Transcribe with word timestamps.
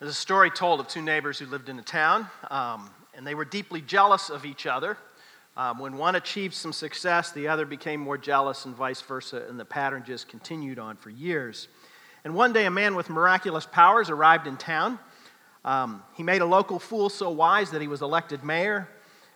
There's 0.00 0.12
a 0.12 0.14
story 0.14 0.48
told 0.48 0.78
of 0.78 0.86
two 0.86 1.02
neighbors 1.02 1.40
who 1.40 1.46
lived 1.46 1.68
in 1.68 1.76
a 1.80 1.82
town, 1.82 2.28
um, 2.52 2.88
and 3.14 3.26
they 3.26 3.34
were 3.34 3.44
deeply 3.44 3.80
jealous 3.80 4.30
of 4.30 4.44
each 4.44 4.64
other. 4.64 4.96
Um, 5.56 5.80
when 5.80 5.96
one 5.96 6.14
achieved 6.14 6.54
some 6.54 6.72
success, 6.72 7.32
the 7.32 7.48
other 7.48 7.66
became 7.66 7.98
more 7.98 8.16
jealous, 8.16 8.64
and 8.64 8.76
vice 8.76 9.00
versa, 9.00 9.44
and 9.48 9.58
the 9.58 9.64
pattern 9.64 10.04
just 10.06 10.28
continued 10.28 10.78
on 10.78 10.96
for 10.96 11.10
years. 11.10 11.66
And 12.22 12.32
one 12.36 12.52
day, 12.52 12.66
a 12.66 12.70
man 12.70 12.94
with 12.94 13.10
miraculous 13.10 13.66
powers 13.66 14.08
arrived 14.08 14.46
in 14.46 14.56
town. 14.56 15.00
Um, 15.64 16.04
he 16.14 16.22
made 16.22 16.42
a 16.42 16.46
local 16.46 16.78
fool 16.78 17.08
so 17.08 17.30
wise 17.30 17.72
that 17.72 17.82
he 17.82 17.88
was 17.88 18.00
elected 18.00 18.44
mayor. 18.44 18.88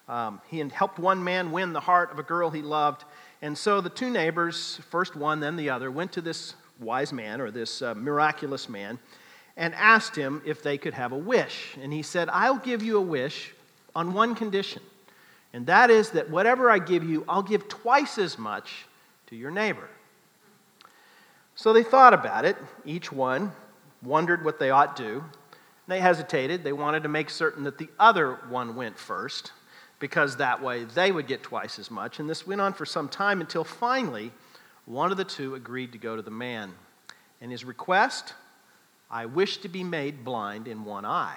Um, 0.08 0.40
he 0.46 0.60
helped 0.60 1.00
one 1.00 1.24
man 1.24 1.50
win 1.50 1.72
the 1.72 1.80
heart 1.80 2.12
of 2.12 2.20
a 2.20 2.22
girl 2.22 2.50
he 2.50 2.62
loved. 2.62 3.02
And 3.42 3.58
so 3.58 3.80
the 3.80 3.90
two 3.90 4.10
neighbors, 4.10 4.78
first 4.90 5.16
one, 5.16 5.40
then 5.40 5.56
the 5.56 5.70
other, 5.70 5.90
went 5.90 6.12
to 6.12 6.20
this 6.20 6.54
wise 6.78 7.12
man 7.12 7.40
or 7.40 7.50
this 7.50 7.82
uh, 7.82 7.96
miraculous 7.96 8.68
man 8.68 9.00
and 9.56 9.74
asked 9.74 10.16
him 10.16 10.42
if 10.46 10.62
they 10.62 10.78
could 10.78 10.94
have 10.94 11.12
a 11.12 11.16
wish. 11.16 11.76
And 11.82 11.92
he 11.92 12.02
said, 12.02 12.28
I'll 12.30 12.58
give 12.58 12.82
you 12.82 12.96
a 12.98 13.02
wish 13.02 13.52
on 13.94 14.14
one 14.14 14.34
condition, 14.34 14.82
and 15.52 15.66
that 15.66 15.90
is 15.90 16.10
that 16.10 16.30
whatever 16.30 16.70
I 16.70 16.78
give 16.78 17.04
you, 17.04 17.24
I'll 17.28 17.42
give 17.42 17.68
twice 17.68 18.16
as 18.16 18.38
much 18.38 18.86
to 19.26 19.36
your 19.36 19.50
neighbor. 19.50 19.88
So 21.54 21.72
they 21.72 21.82
thought 21.82 22.14
about 22.14 22.46
it. 22.46 22.56
Each 22.86 23.12
one 23.12 23.52
wondered 24.02 24.44
what 24.44 24.58
they 24.58 24.70
ought 24.70 24.96
to 24.96 25.02
do. 25.02 25.24
They 25.86 26.00
hesitated. 26.00 26.64
They 26.64 26.72
wanted 26.72 27.02
to 27.02 27.08
make 27.10 27.28
certain 27.28 27.64
that 27.64 27.76
the 27.76 27.90
other 27.98 28.38
one 28.48 28.74
went 28.76 28.98
first, 28.98 29.52
because 29.98 30.38
that 30.38 30.62
way 30.62 30.84
they 30.84 31.12
would 31.12 31.26
get 31.26 31.42
twice 31.42 31.78
as 31.78 31.90
much. 31.90 32.18
And 32.18 32.30
this 32.30 32.46
went 32.46 32.60
on 32.60 32.72
for 32.72 32.86
some 32.86 33.08
time 33.08 33.40
until 33.40 33.62
finally 33.62 34.32
one 34.86 35.10
of 35.10 35.16
the 35.16 35.24
two 35.24 35.54
agreed 35.54 35.92
to 35.92 35.98
go 35.98 36.16
to 36.16 36.22
the 36.22 36.30
man. 36.30 36.72
And 37.40 37.52
his 37.52 37.64
request 37.64 38.34
I 39.12 39.26
wish 39.26 39.58
to 39.58 39.68
be 39.68 39.84
made 39.84 40.24
blind 40.24 40.66
in 40.66 40.84
one 40.84 41.04
eye. 41.04 41.36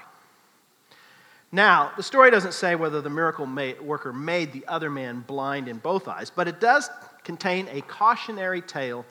Now, 1.52 1.92
the 1.96 2.04
story 2.04 2.32
doesn't 2.32 2.54
say 2.54 2.76
whether 2.76 3.02
the 3.02 3.10
miracle 3.10 3.48
worker 3.82 4.12
made 4.12 4.54
the 4.54 4.66
other 4.68 4.90
man 4.90 5.24
blind 5.28 5.68
in 5.68 5.78
both 5.78 6.08
eyes, 6.08 6.30
but 6.30 6.48
it 6.48 6.60
does 6.60 6.90
contain 7.24 7.68
a 7.72 7.82
cautionary 7.82 8.62
tale 8.62 9.06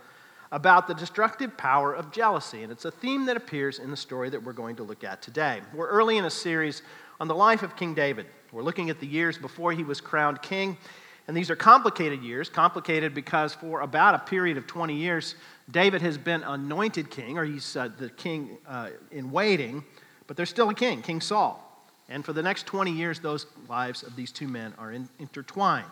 about 0.50 0.86
the 0.86 0.94
destructive 0.94 1.56
power 1.56 1.92
of 1.92 2.12
jealousy. 2.12 2.62
And 2.62 2.72
it's 2.72 2.84
a 2.84 2.90
theme 2.90 3.26
that 3.26 3.36
appears 3.36 3.78
in 3.78 3.90
the 3.90 3.96
story 3.96 4.30
that 4.30 4.42
we're 4.42 4.52
going 4.52 4.76
to 4.76 4.82
look 4.82 5.04
at 5.04 5.20
today. 5.20 5.60
We're 5.74 5.88
early 5.88 6.16
in 6.16 6.24
a 6.24 6.30
series 6.30 6.82
on 7.20 7.28
the 7.28 7.34
life 7.34 7.62
of 7.62 7.76
King 7.76 7.94
David. 7.94 8.26
We're 8.52 8.62
looking 8.62 8.88
at 8.88 9.00
the 9.00 9.06
years 9.06 9.36
before 9.36 9.72
he 9.72 9.82
was 9.82 10.00
crowned 10.00 10.42
king. 10.42 10.76
And 11.26 11.36
these 11.36 11.50
are 11.50 11.56
complicated 11.56 12.22
years, 12.22 12.50
complicated 12.50 13.14
because 13.14 13.54
for 13.54 13.80
about 13.80 14.14
a 14.14 14.18
period 14.18 14.56
of 14.56 14.66
20 14.66 14.94
years, 14.94 15.36
David 15.70 16.02
has 16.02 16.18
been 16.18 16.42
anointed 16.42 17.10
king, 17.10 17.38
or 17.38 17.44
he's 17.44 17.76
uh, 17.76 17.88
the 17.96 18.10
king 18.10 18.58
uh, 18.68 18.90
in 19.10 19.30
waiting, 19.30 19.84
but 20.26 20.36
there's 20.36 20.50
still 20.50 20.68
a 20.68 20.74
king, 20.74 21.00
King 21.00 21.20
Saul. 21.20 21.60
And 22.10 22.24
for 22.24 22.34
the 22.34 22.42
next 22.42 22.66
20 22.66 22.92
years, 22.92 23.20
those 23.20 23.46
lives 23.68 24.02
of 24.02 24.14
these 24.16 24.30
two 24.30 24.48
men 24.48 24.74
are 24.78 24.92
in, 24.92 25.08
intertwined. 25.18 25.86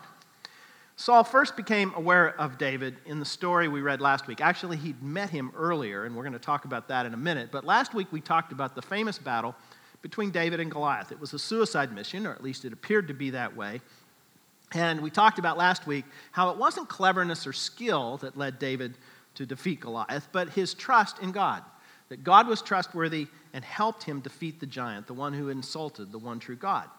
Saul 0.95 1.23
first 1.23 1.57
became 1.57 1.91
aware 1.95 2.39
of 2.39 2.59
David 2.59 2.97
in 3.07 3.19
the 3.19 3.25
story 3.25 3.67
we 3.67 3.81
read 3.81 3.99
last 3.99 4.27
week. 4.27 4.39
Actually, 4.39 4.77
he'd 4.77 5.01
met 5.01 5.31
him 5.31 5.51
earlier, 5.55 6.05
and 6.05 6.15
we're 6.15 6.21
going 6.21 6.33
to 6.33 6.39
talk 6.39 6.65
about 6.65 6.87
that 6.89 7.07
in 7.07 7.15
a 7.15 7.17
minute. 7.17 7.49
But 7.51 7.65
last 7.65 7.95
week, 7.95 8.07
we 8.11 8.21
talked 8.21 8.51
about 8.51 8.75
the 8.75 8.81
famous 8.83 9.17
battle 9.17 9.55
between 10.03 10.29
David 10.29 10.59
and 10.59 10.69
Goliath. 10.69 11.11
It 11.11 11.19
was 11.19 11.33
a 11.33 11.39
suicide 11.39 11.91
mission, 11.91 12.27
or 12.27 12.31
at 12.31 12.43
least 12.43 12.63
it 12.63 12.73
appeared 12.73 13.07
to 13.07 13.13
be 13.15 13.31
that 13.31 13.55
way. 13.55 13.81
And 14.73 15.01
we 15.01 15.11
talked 15.11 15.39
about 15.39 15.57
last 15.57 15.85
week 15.85 16.05
how 16.31 16.49
it 16.49 16.57
wasn't 16.57 16.89
cleverness 16.89 17.45
or 17.45 17.53
skill 17.53 18.17
that 18.17 18.37
led 18.37 18.59
David 18.59 18.97
to 19.35 19.45
defeat 19.45 19.79
Goliath, 19.79 20.27
but 20.31 20.49
his 20.49 20.73
trust 20.73 21.19
in 21.19 21.31
God. 21.31 21.63
That 22.09 22.23
God 22.23 22.47
was 22.47 22.61
trustworthy 22.61 23.27
and 23.53 23.63
helped 23.63 24.03
him 24.03 24.19
defeat 24.19 24.59
the 24.59 24.65
giant, 24.65 25.07
the 25.07 25.13
one 25.13 25.33
who 25.33 25.49
insulted 25.49 26.11
the 26.11 26.19
one 26.19 26.39
true 26.39 26.55
God. 26.55 26.89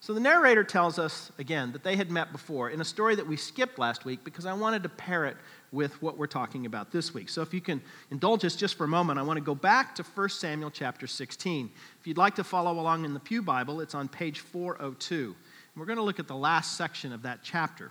So 0.00 0.14
the 0.14 0.20
narrator 0.20 0.62
tells 0.62 0.98
us 0.98 1.32
again 1.38 1.72
that 1.72 1.82
they 1.82 1.96
had 1.96 2.10
met 2.10 2.30
before 2.30 2.70
in 2.70 2.80
a 2.80 2.84
story 2.84 3.16
that 3.16 3.26
we 3.26 3.36
skipped 3.36 3.80
last 3.80 4.04
week 4.04 4.22
because 4.24 4.46
I 4.46 4.52
wanted 4.52 4.84
to 4.84 4.88
pair 4.88 5.26
it 5.26 5.36
with 5.72 6.00
what 6.00 6.16
we're 6.16 6.28
talking 6.28 6.66
about 6.66 6.92
this 6.92 7.12
week. 7.12 7.28
So 7.28 7.42
if 7.42 7.52
you 7.52 7.60
can 7.60 7.82
indulge 8.10 8.44
us 8.44 8.54
just 8.54 8.76
for 8.76 8.84
a 8.84 8.88
moment, 8.88 9.18
I 9.18 9.22
want 9.22 9.38
to 9.38 9.44
go 9.44 9.56
back 9.56 9.96
to 9.96 10.04
1 10.04 10.28
Samuel 10.28 10.70
chapter 10.70 11.08
16. 11.08 11.70
If 12.00 12.06
you'd 12.06 12.16
like 12.16 12.36
to 12.36 12.44
follow 12.44 12.78
along 12.78 13.04
in 13.04 13.12
the 13.12 13.20
Pew 13.20 13.42
Bible, 13.42 13.80
it's 13.80 13.94
on 13.94 14.08
page 14.08 14.38
402. 14.40 15.34
We're 15.78 15.86
going 15.86 15.98
to 15.98 16.02
look 16.02 16.18
at 16.18 16.26
the 16.26 16.36
last 16.36 16.76
section 16.76 17.12
of 17.12 17.22
that 17.22 17.40
chapter. 17.42 17.90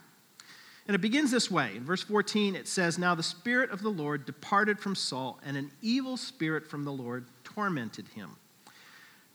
And 0.88 0.96
it 0.96 1.00
begins 1.00 1.32
this 1.32 1.50
way. 1.50 1.72
In 1.76 1.84
verse 1.84 2.04
14, 2.04 2.56
it 2.56 2.68
says, 2.68 2.98
Now 2.98 3.16
the 3.16 3.24
Spirit 3.24 3.72
of 3.72 3.82
the 3.82 3.90
Lord 3.90 4.26
departed 4.26 4.80
from 4.80 4.96
Saul, 4.96 5.40
and 5.46 5.56
an 5.56 5.72
evil 5.82 6.18
spirit 6.18 6.68
from 6.68 6.84
the 6.84 6.92
Lord 6.92 7.26
tormented 7.44 8.08
him. 8.10 8.36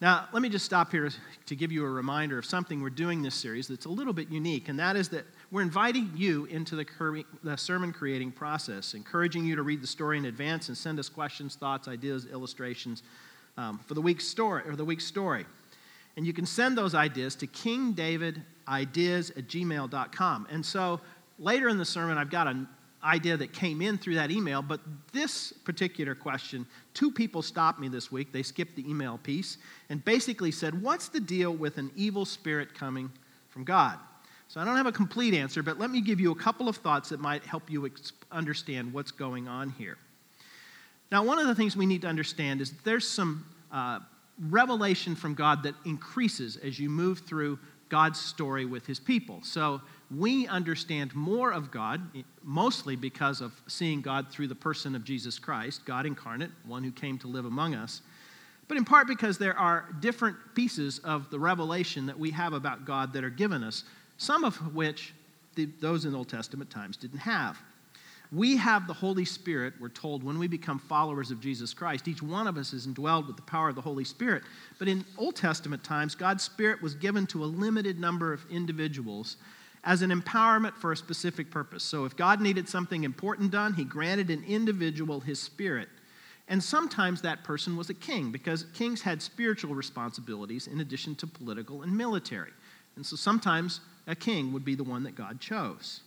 Now, 0.00 0.26
let 0.32 0.42
me 0.42 0.48
just 0.48 0.64
stop 0.64 0.90
here 0.90 1.10
to 1.46 1.54
give 1.54 1.70
you 1.70 1.84
a 1.84 1.88
reminder 1.88 2.36
of 2.36 2.44
something 2.44 2.82
we're 2.82 2.90
doing 2.90 3.22
this 3.22 3.36
series 3.36 3.68
that's 3.68 3.84
a 3.84 3.90
little 3.90 4.12
bit 4.12 4.30
unique, 4.30 4.68
and 4.68 4.78
that 4.78 4.96
is 4.96 5.08
that 5.10 5.24
we're 5.50 5.62
inviting 5.62 6.10
you 6.16 6.46
into 6.46 6.74
the, 6.74 7.56
sermon 7.56 7.92
creating 7.92 8.32
process, 8.32 8.94
encouraging 8.94 9.44
you 9.44 9.54
to 9.54 9.62
read 9.62 9.80
the 9.80 9.86
story 9.86 10.18
in 10.18 10.24
advance 10.24 10.68
and 10.68 10.76
send 10.76 10.98
us 10.98 11.08
questions, 11.08 11.54
thoughts, 11.54 11.86
ideas, 11.86 12.26
illustrations 12.26 13.02
um, 13.56 13.78
for 13.86 13.94
the 13.94 14.02
week's 14.02 14.26
story 14.26 14.62
or 14.66 14.74
the 14.74 14.84
week's 14.84 15.06
story. 15.06 15.46
And 16.16 16.26
you 16.26 16.32
can 16.32 16.46
send 16.46 16.76
those 16.76 16.94
ideas 16.94 17.34
to 17.36 17.46
kingdavidideas 17.46 19.36
at 19.36 19.46
gmail.com. 19.48 20.46
And 20.50 20.64
so 20.64 21.00
later 21.38 21.68
in 21.68 21.78
the 21.78 21.84
sermon, 21.84 22.18
I've 22.18 22.30
got 22.30 22.46
an 22.46 22.68
idea 23.04 23.36
that 23.36 23.52
came 23.52 23.82
in 23.82 23.98
through 23.98 24.14
that 24.14 24.30
email, 24.30 24.62
but 24.62 24.80
this 25.12 25.52
particular 25.52 26.14
question, 26.14 26.66
two 26.94 27.10
people 27.10 27.42
stopped 27.42 27.80
me 27.80 27.88
this 27.88 28.12
week. 28.12 28.32
They 28.32 28.42
skipped 28.42 28.76
the 28.76 28.88
email 28.88 29.18
piece 29.18 29.58
and 29.88 30.04
basically 30.04 30.52
said, 30.52 30.80
What's 30.80 31.08
the 31.08 31.20
deal 31.20 31.52
with 31.52 31.78
an 31.78 31.90
evil 31.96 32.24
spirit 32.24 32.74
coming 32.74 33.10
from 33.48 33.64
God? 33.64 33.98
So 34.48 34.60
I 34.60 34.64
don't 34.64 34.76
have 34.76 34.86
a 34.86 34.92
complete 34.92 35.34
answer, 35.34 35.62
but 35.62 35.78
let 35.78 35.90
me 35.90 36.00
give 36.00 36.20
you 36.20 36.30
a 36.30 36.34
couple 36.34 36.68
of 36.68 36.76
thoughts 36.76 37.08
that 37.08 37.20
might 37.20 37.42
help 37.42 37.70
you 37.70 37.90
understand 38.30 38.92
what's 38.92 39.10
going 39.10 39.48
on 39.48 39.70
here. 39.70 39.96
Now, 41.10 41.24
one 41.24 41.38
of 41.38 41.46
the 41.46 41.54
things 41.54 41.76
we 41.76 41.86
need 41.86 42.02
to 42.02 42.08
understand 42.08 42.60
is 42.60 42.72
there's 42.84 43.08
some 43.08 43.46
uh, 43.72 44.00
revelation 44.48 45.14
from 45.14 45.34
God 45.34 45.62
that 45.62 45.74
increases 45.84 46.56
as 46.56 46.78
you 46.78 46.88
move 46.88 47.20
through 47.20 47.58
God's 47.88 48.18
story 48.18 48.64
with 48.64 48.86
his 48.86 48.98
people. 48.98 49.40
So 49.42 49.80
we 50.10 50.46
understand 50.46 51.14
more 51.14 51.52
of 51.52 51.70
God, 51.70 52.00
mostly 52.42 52.96
because 52.96 53.40
of 53.40 53.52
seeing 53.66 54.00
God 54.00 54.30
through 54.30 54.48
the 54.48 54.54
person 54.54 54.96
of 54.96 55.04
Jesus 55.04 55.38
Christ, 55.38 55.84
God 55.84 56.06
incarnate, 56.06 56.50
one 56.64 56.82
who 56.82 56.90
came 56.90 57.18
to 57.18 57.28
live 57.28 57.44
among 57.44 57.74
us, 57.74 58.00
but 58.68 58.78
in 58.78 58.84
part 58.84 59.06
because 59.06 59.36
there 59.36 59.58
are 59.58 59.86
different 60.00 60.36
pieces 60.54 61.00
of 61.00 61.28
the 61.30 61.38
revelation 61.38 62.06
that 62.06 62.18
we 62.18 62.30
have 62.30 62.54
about 62.54 62.86
God 62.86 63.12
that 63.12 63.24
are 63.24 63.30
given 63.30 63.62
us, 63.62 63.84
some 64.16 64.44
of 64.44 64.74
which 64.74 65.12
the, 65.54 65.66
those 65.80 66.06
in 66.06 66.14
Old 66.14 66.30
Testament 66.30 66.70
times 66.70 66.96
didn't 66.96 67.18
have. 67.18 67.58
We 68.32 68.56
have 68.56 68.86
the 68.86 68.94
Holy 68.94 69.26
Spirit, 69.26 69.74
we're 69.78 69.90
told, 69.90 70.24
when 70.24 70.38
we 70.38 70.48
become 70.48 70.78
followers 70.78 71.30
of 71.30 71.38
Jesus 71.38 71.74
Christ. 71.74 72.08
Each 72.08 72.22
one 72.22 72.46
of 72.46 72.56
us 72.56 72.72
is 72.72 72.86
indwelled 72.86 73.26
with 73.26 73.36
the 73.36 73.42
power 73.42 73.68
of 73.68 73.74
the 73.74 73.82
Holy 73.82 74.04
Spirit. 74.04 74.42
But 74.78 74.88
in 74.88 75.04
Old 75.18 75.36
Testament 75.36 75.84
times, 75.84 76.14
God's 76.14 76.42
Spirit 76.42 76.80
was 76.80 76.94
given 76.94 77.26
to 77.26 77.44
a 77.44 77.46
limited 77.46 78.00
number 78.00 78.32
of 78.32 78.46
individuals 78.50 79.36
as 79.84 80.00
an 80.00 80.10
empowerment 80.10 80.74
for 80.76 80.92
a 80.92 80.96
specific 80.96 81.50
purpose. 81.50 81.82
So 81.84 82.06
if 82.06 82.16
God 82.16 82.40
needed 82.40 82.68
something 82.70 83.04
important 83.04 83.50
done, 83.50 83.74
He 83.74 83.84
granted 83.84 84.30
an 84.30 84.44
individual 84.44 85.20
His 85.20 85.38
Spirit. 85.38 85.90
And 86.48 86.62
sometimes 86.62 87.20
that 87.22 87.44
person 87.44 87.76
was 87.76 87.90
a 87.90 87.94
king 87.94 88.32
because 88.32 88.64
kings 88.72 89.02
had 89.02 89.20
spiritual 89.20 89.74
responsibilities 89.74 90.68
in 90.68 90.80
addition 90.80 91.14
to 91.16 91.26
political 91.26 91.82
and 91.82 91.94
military. 91.94 92.52
And 92.96 93.04
so 93.04 93.14
sometimes 93.14 93.80
a 94.06 94.14
king 94.14 94.54
would 94.54 94.64
be 94.64 94.74
the 94.74 94.84
one 94.84 95.02
that 95.02 95.16
God 95.16 95.38
chose. 95.38 96.00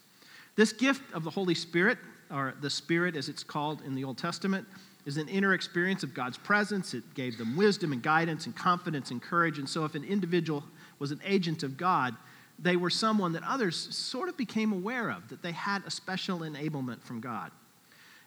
This 0.56 0.72
gift 0.74 1.04
of 1.14 1.24
the 1.24 1.30
Holy 1.30 1.56
Spirit 1.56 1.98
or 2.32 2.56
the 2.62 2.70
Spirit 2.70 3.16
as 3.16 3.30
it's 3.30 3.44
called 3.44 3.82
in 3.86 3.96
the 3.96 4.04
Old 4.04 4.18
Testament, 4.18 4.68
is 5.06 5.18
an 5.18 5.28
inner 5.28 5.54
experience 5.54 6.04
of 6.04 6.14
God's 6.14 6.38
presence. 6.38 6.94
It 6.94 7.04
gave 7.14 7.38
them 7.38 7.56
wisdom 7.56 7.92
and 7.92 8.02
guidance 8.02 8.46
and 8.46 8.56
confidence 8.56 9.12
and 9.12 9.22
courage. 9.22 9.60
And 9.60 9.70
so, 9.70 9.86
if 9.86 9.96
an 9.96 10.04
individual 10.04 10.64
was 11.00 11.12
an 11.12 11.22
agent 11.24 11.64
of 11.64 11.78
God, 11.78 12.16
they 12.58 12.76
were 12.76 12.90
someone 12.90 13.34
that 13.34 13.44
others 13.44 13.76
sort 13.96 14.30
of 14.30 14.38
became 14.38 14.72
aware 14.72 15.12
of, 15.12 15.28
that 15.30 15.42
they 15.42 15.52
had 15.52 15.84
a 15.86 15.92
special 15.92 16.40
enablement 16.40 17.04
from 17.04 17.20
God. 17.20 17.52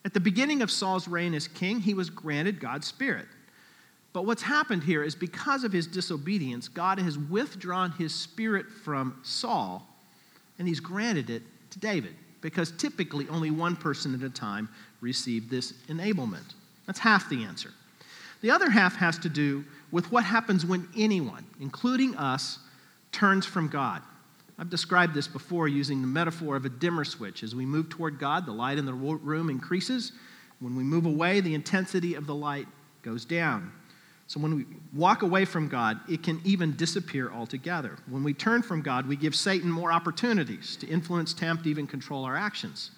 At 0.05 0.15
the 0.15 0.21
beginning 0.21 0.62
of 0.62 0.71
Saul's 0.71 1.09
reign 1.09 1.35
as 1.35 1.49
king, 1.49 1.81
he 1.81 1.94
was 1.94 2.11
granted 2.11 2.61
God's 2.61 2.87
Spirit. 2.87 3.27
But 4.12 4.27
what's 4.27 4.43
happened 4.43 4.85
here 4.85 5.03
is 5.03 5.15
because 5.15 5.65
of 5.65 5.73
his 5.73 5.87
disobedience, 5.87 6.69
God 6.69 6.99
has 6.99 7.19
withdrawn 7.19 7.93
his 7.93 8.15
Spirit 8.15 8.67
from 8.71 9.19
Saul, 9.23 9.87
and 10.59 10.69
he's 10.69 10.81
granted 10.81 11.31
it 11.31 11.43
to 11.71 11.79
David 11.79 12.15
because 12.40 12.70
typically 12.73 13.29
only 13.29 13.50
one 13.50 13.76
person 13.76 14.14
at 14.14 14.23
a 14.23 14.31
time 14.31 14.69
received 15.00 15.50
this 15.50 15.73
enablement. 15.88 16.55
That's 16.87 16.99
half 16.99 17.29
the 17.29 17.44
answer. 17.44 17.70
The 18.40 18.50
other 18.50 18.70
half 18.70 18.96
has 18.96 19.19
to 19.19 19.29
do 19.29 19.64
with 19.90 20.11
what 20.12 20.25
happens 20.25 20.64
when 20.64 20.88
anyone, 20.96 21.44
including 21.61 22.14
us, 22.17 22.58
turns 23.11 23.44
from 23.46 23.69
God. 23.69 24.02
I've 24.58 24.70
described 24.70 25.14
this 25.14 25.29
before 25.29 25.69
using 25.69 26.00
the 26.00 26.08
metaphor 26.08 26.56
of 26.56 26.64
a 26.64 26.69
dimmer 26.69 27.05
switch. 27.05 27.43
As 27.43 27.55
we 27.55 27.64
move 27.64 27.88
toward 27.88 28.19
God, 28.19 28.44
the 28.44 28.52
light 28.52 28.79
in 28.79 28.87
the 28.87 28.94
room 28.94 29.50
increases. 29.50 30.12
When 30.61 30.75
we 30.75 30.82
move 30.82 31.06
away, 31.06 31.41
the 31.41 31.55
intensity 31.55 32.14
of 32.14 32.26
the 32.26 32.34
light 32.34 32.67
goes 33.02 33.25
down. 33.25 33.73
So 34.29 34.39
when 34.39 34.55
we 34.55 34.67
walk 34.93 35.23
away 35.23 35.47
from 35.47 35.69
God, 35.69 36.01
it 36.07 36.23
can 36.23 36.41
even 36.45 36.77
disappear 36.77 37.33
altogether. 37.33 37.97
When 38.09 38.23
we 38.23 38.35
turn 38.35 38.63
from 38.63 38.83
God, 38.83 39.09
we 39.09 39.17
give 39.17 39.35
Satan 39.35 39.71
more 39.71 39.91
opportunities 39.91 40.77
to 40.77 40.87
influence, 40.87 41.33
tempt, 41.33 41.67
even 41.67 41.87
control 41.87 42.25
our 42.25 42.37
actions. 42.37 42.91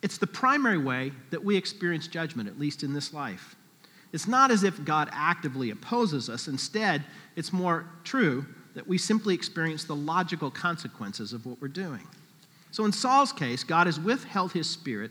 It's 0.00 0.16
the 0.16 0.26
primary 0.26 0.78
way 0.78 1.12
that 1.28 1.44
we 1.44 1.58
experience 1.58 2.08
judgment, 2.08 2.48
at 2.48 2.58
least 2.58 2.82
in 2.82 2.94
this 2.94 3.12
life. 3.12 3.54
It's 4.14 4.26
not 4.26 4.50
as 4.50 4.64
if 4.64 4.82
God 4.82 5.10
actively 5.12 5.70
opposes 5.70 6.30
us. 6.30 6.48
Instead, 6.48 7.04
it's 7.36 7.52
more 7.52 7.84
true 8.02 8.46
that 8.74 8.88
we 8.88 8.96
simply 8.96 9.34
experience 9.34 9.84
the 9.84 9.94
logical 9.94 10.50
consequences 10.50 11.34
of 11.34 11.44
what 11.44 11.60
we're 11.60 11.68
doing. 11.68 12.06
So 12.70 12.86
in 12.86 12.92
Saul's 12.92 13.32
case, 13.32 13.62
God 13.62 13.86
has 13.86 14.00
withheld 14.00 14.52
his 14.52 14.70
spirit 14.70 15.10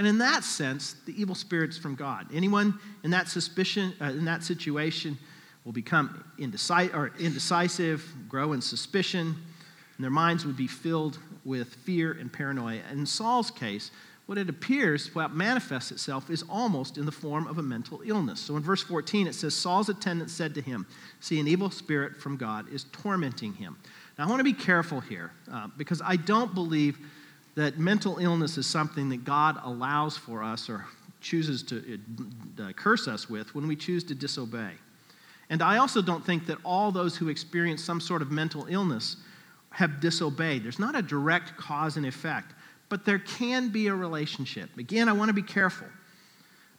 and 0.00 0.06
in 0.06 0.16
that 0.16 0.44
sense, 0.44 0.96
the 1.04 1.12
evil 1.20 1.34
spirit's 1.34 1.76
from 1.76 1.94
God. 1.94 2.26
Anyone 2.32 2.78
in 3.04 3.10
that 3.10 3.28
suspicion, 3.28 3.92
uh, 4.00 4.06
in 4.06 4.24
that 4.24 4.42
situation, 4.42 5.18
will 5.66 5.72
become 5.72 6.24
indecisive, 6.38 6.94
or 6.94 7.12
indecisive, 7.18 8.10
grow 8.26 8.54
in 8.54 8.62
suspicion, 8.62 9.26
and 9.26 10.02
their 10.02 10.10
minds 10.10 10.46
would 10.46 10.56
be 10.56 10.66
filled 10.66 11.18
with 11.44 11.74
fear 11.84 12.12
and 12.12 12.32
paranoia. 12.32 12.80
And 12.88 13.00
in 13.00 13.04
Saul's 13.04 13.50
case, 13.50 13.90
what 14.24 14.38
it 14.38 14.48
appears, 14.48 15.14
what 15.14 15.34
manifests 15.34 15.90
itself, 15.90 16.30
is 16.30 16.44
almost 16.48 16.96
in 16.96 17.04
the 17.04 17.12
form 17.12 17.46
of 17.46 17.58
a 17.58 17.62
mental 17.62 18.00
illness. 18.02 18.40
So 18.40 18.56
in 18.56 18.62
verse 18.62 18.82
14, 18.82 19.26
it 19.26 19.34
says, 19.34 19.54
Saul's 19.54 19.90
attendant 19.90 20.30
said 20.30 20.54
to 20.54 20.62
him, 20.62 20.86
See, 21.20 21.38
an 21.38 21.46
evil 21.46 21.70
spirit 21.70 22.16
from 22.16 22.38
God 22.38 22.72
is 22.72 22.84
tormenting 22.84 23.52
him. 23.52 23.76
Now, 24.18 24.24
I 24.24 24.30
want 24.30 24.40
to 24.40 24.44
be 24.44 24.54
careful 24.54 25.00
here 25.00 25.30
uh, 25.52 25.68
because 25.76 26.00
I 26.02 26.16
don't 26.16 26.54
believe 26.54 26.98
that 27.60 27.78
mental 27.78 28.18
illness 28.18 28.56
is 28.58 28.66
something 28.66 29.08
that 29.10 29.24
God 29.24 29.58
allows 29.62 30.16
for 30.16 30.42
us 30.42 30.68
or 30.68 30.86
chooses 31.20 31.62
to 31.64 32.00
uh, 32.58 32.72
curse 32.72 33.06
us 33.06 33.28
with 33.28 33.54
when 33.54 33.68
we 33.68 33.76
choose 33.76 34.02
to 34.04 34.14
disobey. 34.14 34.72
And 35.50 35.62
I 35.62 35.78
also 35.78 36.00
don't 36.00 36.24
think 36.24 36.46
that 36.46 36.58
all 36.64 36.92
those 36.92 37.16
who 37.16 37.28
experience 37.28 37.82
some 37.82 38.00
sort 38.00 38.22
of 38.22 38.30
mental 38.30 38.66
illness 38.68 39.16
have 39.70 40.00
disobeyed. 40.00 40.64
There's 40.64 40.78
not 40.78 40.96
a 40.96 41.02
direct 41.02 41.56
cause 41.56 41.96
and 41.96 42.06
effect, 42.06 42.54
but 42.88 43.04
there 43.04 43.18
can 43.18 43.68
be 43.68 43.88
a 43.88 43.94
relationship. 43.94 44.70
Again, 44.78 45.08
I 45.08 45.12
want 45.12 45.28
to 45.28 45.34
be 45.34 45.42
careful. 45.42 45.86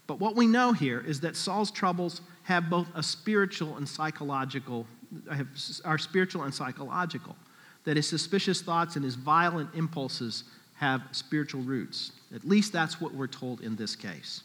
But 0.08 0.20
what 0.20 0.36
we 0.36 0.48
know 0.48 0.74
here 0.74 1.04
is 1.06 1.20
that 1.22 1.36
Saul's 1.36 1.72
troubles 1.72 2.22
have 2.44 2.70
both 2.70 2.88
a 2.96 3.04
spiritual 3.04 3.78
and 3.78 3.88
psychological, 3.88 4.88
have, 5.32 5.48
are 5.86 5.98
spiritual 5.98 6.44
and 6.44 6.54
psychological. 6.54 7.36
That 7.84 7.98
his 7.98 8.08
suspicious 8.08 8.62
thoughts 8.62 8.96
and 8.96 9.06
his 9.06 9.16
violent 9.16 9.70
impulses 9.74 10.44
have 10.82 11.04
spiritual 11.12 11.62
roots. 11.62 12.12
At 12.34 12.44
least 12.44 12.74
that's 12.74 13.00
what 13.00 13.14
we're 13.14 13.28
told 13.28 13.62
in 13.62 13.76
this 13.76 13.96
case. 13.96 14.42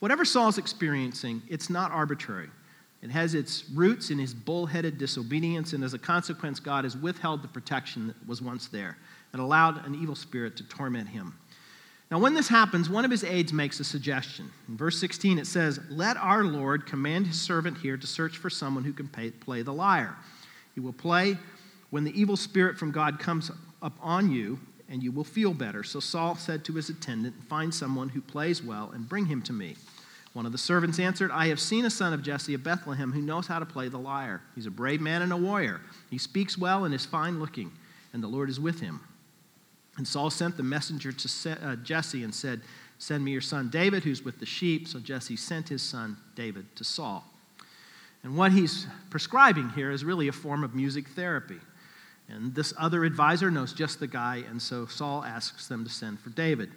Whatever 0.00 0.24
Saul's 0.24 0.58
experiencing, 0.58 1.40
it's 1.48 1.70
not 1.70 1.92
arbitrary. 1.92 2.50
It 3.00 3.10
has 3.10 3.34
its 3.34 3.64
roots 3.72 4.10
in 4.10 4.18
his 4.18 4.34
bullheaded 4.34 4.98
disobedience, 4.98 5.72
and 5.72 5.84
as 5.84 5.94
a 5.94 5.98
consequence, 6.00 6.58
God 6.58 6.82
has 6.82 6.96
withheld 6.96 7.42
the 7.42 7.48
protection 7.48 8.08
that 8.08 8.28
was 8.28 8.42
once 8.42 8.66
there 8.66 8.98
and 9.32 9.40
allowed 9.40 9.86
an 9.86 9.94
evil 9.94 10.16
spirit 10.16 10.56
to 10.56 10.64
torment 10.64 11.08
him. 11.08 11.38
Now, 12.10 12.18
when 12.18 12.34
this 12.34 12.48
happens, 12.48 12.90
one 12.90 13.04
of 13.04 13.10
his 13.12 13.22
aides 13.22 13.52
makes 13.52 13.78
a 13.78 13.84
suggestion. 13.84 14.50
In 14.68 14.76
verse 14.76 14.98
16, 14.98 15.38
it 15.38 15.46
says, 15.46 15.78
Let 15.88 16.16
our 16.16 16.42
Lord 16.42 16.86
command 16.86 17.28
his 17.28 17.40
servant 17.40 17.78
here 17.78 17.96
to 17.96 18.06
search 18.06 18.36
for 18.36 18.50
someone 18.50 18.82
who 18.82 18.92
can 18.92 19.06
pay, 19.06 19.30
play 19.30 19.62
the 19.62 19.72
lyre. 19.72 20.16
He 20.74 20.80
will 20.80 20.92
play 20.92 21.38
when 21.90 22.02
the 22.02 22.20
evil 22.20 22.36
spirit 22.36 22.76
from 22.76 22.90
God 22.90 23.20
comes 23.20 23.52
up 23.82 23.96
on 24.00 24.32
you, 24.32 24.58
and 24.88 25.02
you 25.02 25.12
will 25.12 25.24
feel 25.24 25.52
better. 25.52 25.82
So 25.82 26.00
Saul 26.00 26.36
said 26.36 26.64
to 26.64 26.72
his 26.74 26.88
attendant, 26.88 27.42
Find 27.44 27.74
someone 27.74 28.10
who 28.10 28.20
plays 28.20 28.62
well 28.62 28.90
and 28.94 29.08
bring 29.08 29.26
him 29.26 29.42
to 29.42 29.52
me. 29.52 29.76
One 30.32 30.46
of 30.46 30.52
the 30.52 30.58
servants 30.58 30.98
answered, 30.98 31.30
I 31.30 31.46
have 31.48 31.58
seen 31.58 31.86
a 31.86 31.90
son 31.90 32.12
of 32.12 32.22
Jesse 32.22 32.52
of 32.54 32.62
Bethlehem 32.62 33.12
who 33.12 33.22
knows 33.22 33.46
how 33.46 33.58
to 33.58 33.64
play 33.64 33.88
the 33.88 33.98
lyre. 33.98 34.42
He's 34.54 34.66
a 34.66 34.70
brave 34.70 35.00
man 35.00 35.22
and 35.22 35.32
a 35.32 35.36
warrior. 35.36 35.80
He 36.10 36.18
speaks 36.18 36.58
well 36.58 36.84
and 36.84 36.94
is 36.94 37.06
fine 37.06 37.40
looking, 37.40 37.72
and 38.12 38.22
the 38.22 38.28
Lord 38.28 38.50
is 38.50 38.60
with 38.60 38.80
him. 38.80 39.00
And 39.96 40.06
Saul 40.06 40.28
sent 40.28 40.58
the 40.58 40.62
messenger 40.62 41.10
to 41.10 41.58
uh, 41.62 41.76
Jesse 41.76 42.22
and 42.22 42.34
said, 42.34 42.60
Send 42.98 43.24
me 43.24 43.32
your 43.32 43.40
son 43.40 43.70
David, 43.70 44.04
who's 44.04 44.24
with 44.24 44.38
the 44.38 44.46
sheep. 44.46 44.88
So 44.88 44.98
Jesse 44.98 45.36
sent 45.36 45.68
his 45.68 45.82
son 45.82 46.16
David 46.34 46.64
to 46.76 46.84
Saul. 46.84 47.24
And 48.22 48.36
what 48.36 48.52
he's 48.52 48.86
prescribing 49.10 49.70
here 49.70 49.90
is 49.90 50.04
really 50.04 50.28
a 50.28 50.32
form 50.32 50.64
of 50.64 50.74
music 50.74 51.08
therapy. 51.08 51.60
And 52.28 52.54
this 52.54 52.74
other 52.78 53.04
advisor 53.04 53.50
knows 53.50 53.72
just 53.72 54.00
the 54.00 54.06
guy, 54.06 54.42
and 54.48 54.60
so 54.60 54.86
Saul 54.86 55.22
asks 55.22 55.68
them 55.68 55.84
to 55.84 55.90
send 55.90 56.18
for 56.18 56.30
David. 56.30 56.70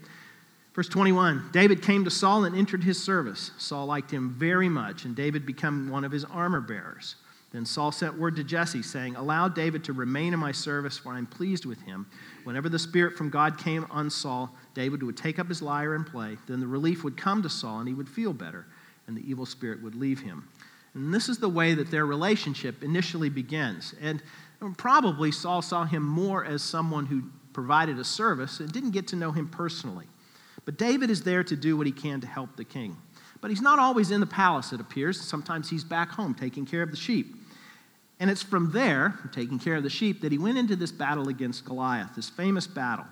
Verse 0.74 0.88
21 0.88 1.50
David 1.51 1.81
came 1.81 2.04
to 2.04 2.12
Saul 2.12 2.46
and 2.46 2.56
entered 2.56 2.84
his 2.84 3.04
service. 3.04 3.51
Saul 3.57 3.88
liked 3.88 4.12
him 4.12 4.36
very 4.38 4.69
much, 4.69 5.06
and 5.06 5.16
David 5.16 5.46
became 5.46 5.90
one 5.90 6.04
of 6.04 6.12
his 6.12 6.25
armor 6.25 6.62
bearers. 6.62 7.16
Then 7.51 7.66
Saul 7.66 7.92
sent 7.92 8.18
word 8.18 8.36
to 8.36 8.44
Jesse, 8.44 8.84
saying, 8.84 9.16
Allow 9.16 9.48
David 9.48 9.84
to 9.86 9.94
remain 9.94 10.34
in 10.34 10.40
my 10.40 10.51
service, 10.51 11.00
for 11.00 11.13
I 11.13 11.18
am 11.18 11.25
pleased 11.25 11.66
with 11.66 11.81
him. 11.81 12.06
Whenever 12.44 12.69
the 12.69 12.78
Spirit 12.78 13.18
from 13.18 13.31
God 13.31 13.57
came 13.57 13.88
on 13.90 14.12
Saul, 14.12 14.56
David 14.75 15.02
would 15.02 15.18
take 15.18 15.40
up 15.40 15.48
his 15.48 15.62
lyre 15.62 15.95
and 15.95 16.06
play. 16.06 16.38
Then 16.48 16.60
the 16.60 16.68
relief 16.68 17.04
would 17.04 17.18
come 17.18 17.42
to 17.42 17.50
Saul, 17.50 17.80
and 17.80 17.88
he 17.88 17.95
would 17.95 18.07
feel 18.07 18.34
better, 18.34 18.68
and 19.07 19.18
the 19.18 19.28
evil 19.28 19.48
spirit 19.48 19.81
would 19.81 19.95
leave 19.95 20.19
him. 20.19 20.48
And 20.94 21.13
this 21.13 21.28
is 21.28 21.40
the 21.40 21.50
way 21.50 21.74
that 21.74 21.90
their 21.90 22.06
relationship 22.06 22.84
initially 22.84 23.30
begins. 23.30 23.95
And 24.00 24.22
Probably 24.78 25.32
Saul 25.32 25.62
saw 25.62 25.86
him 25.86 26.04
more 26.04 26.44
as 26.46 26.62
someone 26.62 27.06
who 27.06 27.24
provided 27.54 27.98
a 27.98 28.04
service 28.04 28.60
and 28.60 28.72
didn't 28.72 28.92
get 28.92 29.08
to 29.08 29.16
know 29.16 29.32
him 29.32 29.48
personally. 29.48 30.06
But 30.66 30.78
David 30.78 31.10
is 31.10 31.24
there 31.24 31.44
to 31.44 31.56
do 31.56 31.78
what 31.78 31.88
he 31.88 31.94
can 31.94 32.22
to 32.22 32.28
help 32.28 32.56
the 32.56 32.66
king. 32.66 32.98
But 33.42 33.52
he's 33.52 33.62
not 33.62 33.80
always 33.80 34.12
in 34.12 34.20
the 34.20 34.28
palace, 34.28 34.74
it 34.74 34.82
appears. 34.82 35.20
Sometimes 35.20 35.70
he's 35.70 35.84
back 35.84 36.10
home 36.10 36.36
taking 36.36 36.66
care 36.66 36.82
of 36.82 36.92
the 36.92 36.98
sheep. 36.98 37.36
And 38.20 38.30
it's 38.30 38.44
from 38.44 38.72
there, 38.72 39.18
taking 39.32 39.60
care 39.60 39.78
of 39.78 39.84
the 39.84 39.90
sheep, 39.90 40.22
that 40.22 40.32
he 40.32 40.38
went 40.38 40.58
into 40.58 40.76
this 40.76 40.92
battle 40.92 41.30
against 41.30 41.64
Goliath, 41.64 42.16
this 42.16 42.30
famous 42.30 42.68
battle. 42.68 43.06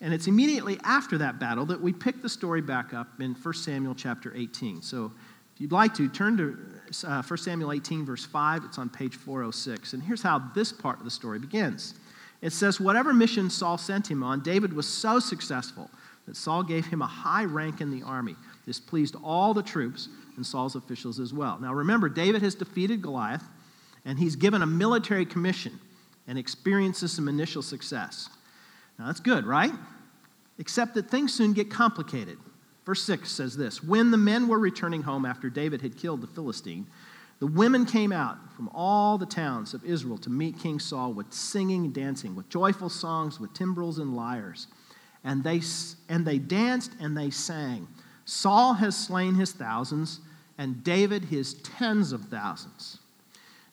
And 0.00 0.14
it's 0.14 0.26
immediately 0.26 0.78
after 0.82 1.18
that 1.18 1.38
battle 1.38 1.66
that 1.66 1.80
we 1.80 1.92
pick 1.92 2.22
the 2.22 2.28
story 2.28 2.62
back 2.62 2.94
up 2.94 3.20
in 3.20 3.34
1 3.34 3.54
Samuel 3.54 3.94
chapter 3.94 4.34
18. 4.34 4.80
So 4.80 5.12
you'd 5.60 5.70
like 5.70 5.94
to, 5.94 6.08
turn 6.08 6.36
to 6.38 6.58
uh, 7.06 7.22
1 7.22 7.38
Samuel 7.38 7.70
18, 7.70 8.04
verse 8.04 8.24
5. 8.24 8.64
It's 8.64 8.78
on 8.78 8.88
page 8.88 9.14
406. 9.14 9.92
And 9.92 10.02
here's 10.02 10.22
how 10.22 10.42
this 10.54 10.72
part 10.72 10.98
of 10.98 11.04
the 11.04 11.10
story 11.10 11.38
begins 11.38 11.94
it 12.42 12.52
says, 12.52 12.80
Whatever 12.80 13.12
mission 13.12 13.50
Saul 13.50 13.78
sent 13.78 14.10
him 14.10 14.22
on, 14.22 14.40
David 14.40 14.72
was 14.72 14.88
so 14.88 15.20
successful 15.20 15.90
that 16.26 16.36
Saul 16.36 16.62
gave 16.62 16.86
him 16.86 17.02
a 17.02 17.06
high 17.06 17.44
rank 17.44 17.80
in 17.80 17.90
the 17.90 18.02
army. 18.02 18.34
This 18.66 18.80
pleased 18.80 19.14
all 19.22 19.54
the 19.54 19.62
troops 19.62 20.08
and 20.36 20.46
Saul's 20.46 20.74
officials 20.74 21.20
as 21.20 21.34
well. 21.34 21.58
Now 21.60 21.74
remember, 21.74 22.08
David 22.08 22.42
has 22.42 22.54
defeated 22.54 23.02
Goliath, 23.02 23.44
and 24.04 24.18
he's 24.18 24.36
given 24.36 24.62
a 24.62 24.66
military 24.66 25.26
commission 25.26 25.78
and 26.26 26.38
experiences 26.38 27.12
some 27.12 27.28
initial 27.28 27.62
success. 27.62 28.28
Now 28.98 29.06
that's 29.06 29.20
good, 29.20 29.44
right? 29.44 29.72
Except 30.58 30.94
that 30.94 31.10
things 31.10 31.34
soon 31.34 31.52
get 31.52 31.70
complicated. 31.70 32.38
Verse 32.90 33.04
6 33.04 33.30
says 33.30 33.56
this 33.56 33.84
When 33.84 34.10
the 34.10 34.16
men 34.16 34.48
were 34.48 34.58
returning 34.58 35.02
home 35.02 35.24
after 35.24 35.48
David 35.48 35.80
had 35.80 35.96
killed 35.96 36.22
the 36.22 36.26
Philistine, 36.26 36.88
the 37.38 37.46
women 37.46 37.86
came 37.86 38.10
out 38.10 38.36
from 38.56 38.68
all 38.74 39.16
the 39.16 39.26
towns 39.26 39.74
of 39.74 39.84
Israel 39.84 40.18
to 40.18 40.28
meet 40.28 40.58
King 40.58 40.80
Saul 40.80 41.12
with 41.12 41.32
singing 41.32 41.84
and 41.84 41.94
dancing, 41.94 42.34
with 42.34 42.48
joyful 42.48 42.88
songs, 42.88 43.38
with 43.38 43.54
timbrels 43.54 44.00
and 44.00 44.16
lyres. 44.16 44.66
And 45.22 45.44
they, 45.44 45.60
and 46.08 46.26
they 46.26 46.40
danced 46.40 46.90
and 47.00 47.16
they 47.16 47.30
sang. 47.30 47.86
Saul 48.24 48.74
has 48.74 48.98
slain 48.98 49.36
his 49.36 49.52
thousands, 49.52 50.18
and 50.58 50.82
David 50.82 51.26
his 51.26 51.54
tens 51.62 52.10
of 52.10 52.24
thousands. 52.24 52.98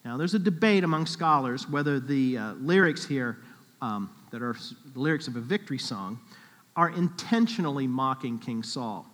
Now, 0.06 0.18
there's 0.18 0.36
a 0.36 0.40
debate 0.40 0.84
among 0.84 1.08
scholars 1.08 1.68
whether 1.68 2.00
the 2.00 2.38
uh, 2.38 2.54
lyrics 2.54 3.04
here, 3.04 3.40
um, 3.82 4.12
that 4.30 4.44
are 4.44 4.56
the 4.94 5.00
lyrics 5.00 5.28
of 5.28 5.38
a 5.38 5.42
victory 5.42 5.80
song, 5.80 6.20
are 6.78 6.90
intentionally 6.90 7.88
mocking 7.88 8.38
King 8.40 8.64
Saul. 8.64 9.06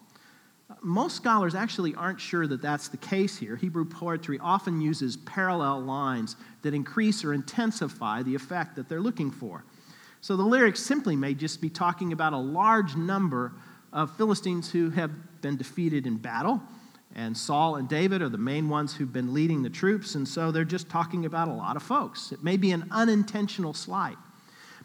Most 0.81 1.15
scholars 1.15 1.55
actually 1.55 1.95
aren't 1.95 2.19
sure 2.19 2.45
that 2.45 2.61
that's 2.61 2.89
the 2.89 2.97
case 2.97 3.37
here. 3.37 3.55
Hebrew 3.55 3.85
poetry 3.85 4.37
often 4.41 4.81
uses 4.81 5.17
parallel 5.17 5.81
lines 5.81 6.35
that 6.61 6.73
increase 6.73 7.23
or 7.23 7.33
intensify 7.33 8.21
the 8.21 8.35
effect 8.35 8.75
that 8.75 8.89
they're 8.89 8.99
looking 8.99 9.31
for. 9.31 9.63
So 10.19 10.35
the 10.35 10.43
lyrics 10.43 10.81
simply 10.81 11.15
may 11.15 11.33
just 11.33 11.61
be 11.61 11.69
talking 11.69 12.11
about 12.11 12.33
a 12.33 12.37
large 12.37 12.95
number 12.95 13.53
of 13.93 14.15
Philistines 14.17 14.71
who 14.71 14.89
have 14.89 15.11
been 15.41 15.55
defeated 15.55 16.05
in 16.05 16.17
battle. 16.17 16.61
And 17.15 17.37
Saul 17.37 17.75
and 17.75 17.87
David 17.87 18.21
are 18.21 18.29
the 18.29 18.37
main 18.37 18.67
ones 18.67 18.95
who've 18.95 19.13
been 19.13 19.33
leading 19.33 19.61
the 19.61 19.69
troops, 19.69 20.15
and 20.15 20.27
so 20.27 20.51
they're 20.51 20.65
just 20.65 20.89
talking 20.89 21.25
about 21.25 21.47
a 21.47 21.53
lot 21.53 21.75
of 21.75 21.83
folks. 21.83 22.31
It 22.31 22.43
may 22.43 22.57
be 22.57 22.71
an 22.71 22.87
unintentional 22.91 23.73
slight. 23.73 24.17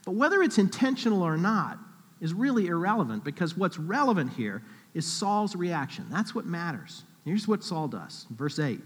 But 0.04 0.12
whether 0.12 0.42
it's 0.42 0.58
intentional 0.58 1.22
or 1.22 1.38
not, 1.38 1.78
is 2.20 2.34
really 2.34 2.66
irrelevant 2.66 3.24
because 3.24 3.56
what's 3.56 3.78
relevant 3.78 4.32
here 4.32 4.62
is 4.94 5.06
Saul's 5.06 5.54
reaction. 5.54 6.06
That's 6.10 6.34
what 6.34 6.46
matters. 6.46 7.04
Here's 7.24 7.46
what 7.46 7.62
Saul 7.62 7.88
does. 7.88 8.26
Verse 8.30 8.58
8 8.58 8.80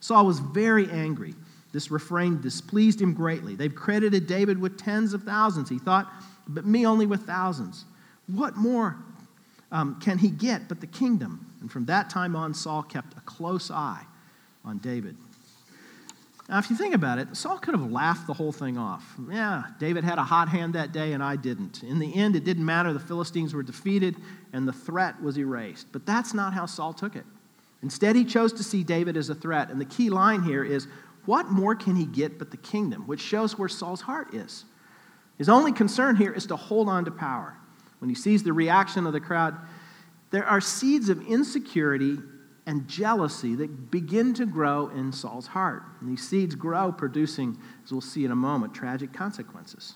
Saul 0.00 0.26
was 0.26 0.38
very 0.38 0.90
angry. 0.90 1.34
This 1.72 1.90
refrain 1.90 2.40
displeased 2.40 3.00
him 3.00 3.12
greatly. 3.12 3.54
They've 3.54 3.74
credited 3.74 4.26
David 4.26 4.58
with 4.58 4.78
tens 4.78 5.12
of 5.12 5.22
thousands. 5.22 5.68
He 5.68 5.78
thought, 5.78 6.10
but 6.46 6.64
me 6.64 6.86
only 6.86 7.04
with 7.04 7.26
thousands. 7.26 7.84
What 8.26 8.56
more 8.56 8.96
um, 9.70 10.00
can 10.00 10.18
he 10.18 10.30
get 10.30 10.68
but 10.68 10.80
the 10.80 10.86
kingdom? 10.86 11.52
And 11.60 11.70
from 11.70 11.84
that 11.86 12.08
time 12.08 12.34
on, 12.36 12.54
Saul 12.54 12.82
kept 12.82 13.18
a 13.18 13.20
close 13.22 13.70
eye 13.70 14.04
on 14.64 14.78
David. 14.78 15.16
Now, 16.48 16.58
if 16.58 16.70
you 16.70 16.76
think 16.76 16.94
about 16.94 17.18
it, 17.18 17.36
Saul 17.36 17.58
could 17.58 17.74
have 17.74 17.92
laughed 17.92 18.26
the 18.26 18.32
whole 18.32 18.52
thing 18.52 18.78
off. 18.78 19.16
Yeah, 19.30 19.64
David 19.78 20.02
had 20.02 20.16
a 20.18 20.22
hot 20.22 20.48
hand 20.48 20.74
that 20.74 20.92
day, 20.92 21.12
and 21.12 21.22
I 21.22 21.36
didn't. 21.36 21.82
In 21.82 21.98
the 21.98 22.14
end, 22.14 22.36
it 22.36 22.44
didn't 22.44 22.64
matter. 22.64 22.92
The 22.94 23.00
Philistines 23.00 23.52
were 23.52 23.62
defeated, 23.62 24.16
and 24.54 24.66
the 24.66 24.72
threat 24.72 25.20
was 25.22 25.38
erased. 25.38 25.88
But 25.92 26.06
that's 26.06 26.32
not 26.32 26.54
how 26.54 26.64
Saul 26.64 26.94
took 26.94 27.16
it. 27.16 27.26
Instead, 27.82 28.16
he 28.16 28.24
chose 28.24 28.54
to 28.54 28.62
see 28.62 28.82
David 28.82 29.16
as 29.18 29.28
a 29.28 29.34
threat. 29.34 29.68
And 29.68 29.78
the 29.78 29.84
key 29.84 30.08
line 30.08 30.42
here 30.42 30.64
is 30.64 30.88
what 31.26 31.50
more 31.50 31.74
can 31.74 31.94
he 31.96 32.06
get 32.06 32.38
but 32.38 32.50
the 32.50 32.56
kingdom, 32.56 33.06
which 33.06 33.20
shows 33.20 33.58
where 33.58 33.68
Saul's 33.68 34.00
heart 34.00 34.32
is. 34.34 34.64
His 35.36 35.50
only 35.50 35.72
concern 35.72 36.16
here 36.16 36.32
is 36.32 36.46
to 36.46 36.56
hold 36.56 36.88
on 36.88 37.04
to 37.04 37.10
power. 37.10 37.54
When 37.98 38.08
he 38.08 38.14
sees 38.14 38.42
the 38.42 38.54
reaction 38.54 39.06
of 39.06 39.12
the 39.12 39.20
crowd, 39.20 39.54
there 40.30 40.46
are 40.46 40.62
seeds 40.62 41.10
of 41.10 41.20
insecurity 41.26 42.16
and 42.68 42.86
jealousy 42.86 43.54
that 43.54 43.90
begin 43.90 44.34
to 44.34 44.44
grow 44.44 44.88
in 44.88 45.10
Saul's 45.10 45.46
heart. 45.46 45.82
And 46.00 46.10
these 46.10 46.28
seeds 46.28 46.54
grow, 46.54 46.92
producing, 46.92 47.56
as 47.82 47.90
we'll 47.90 48.02
see 48.02 48.26
in 48.26 48.30
a 48.30 48.36
moment, 48.36 48.74
tragic 48.74 49.10
consequences. 49.10 49.94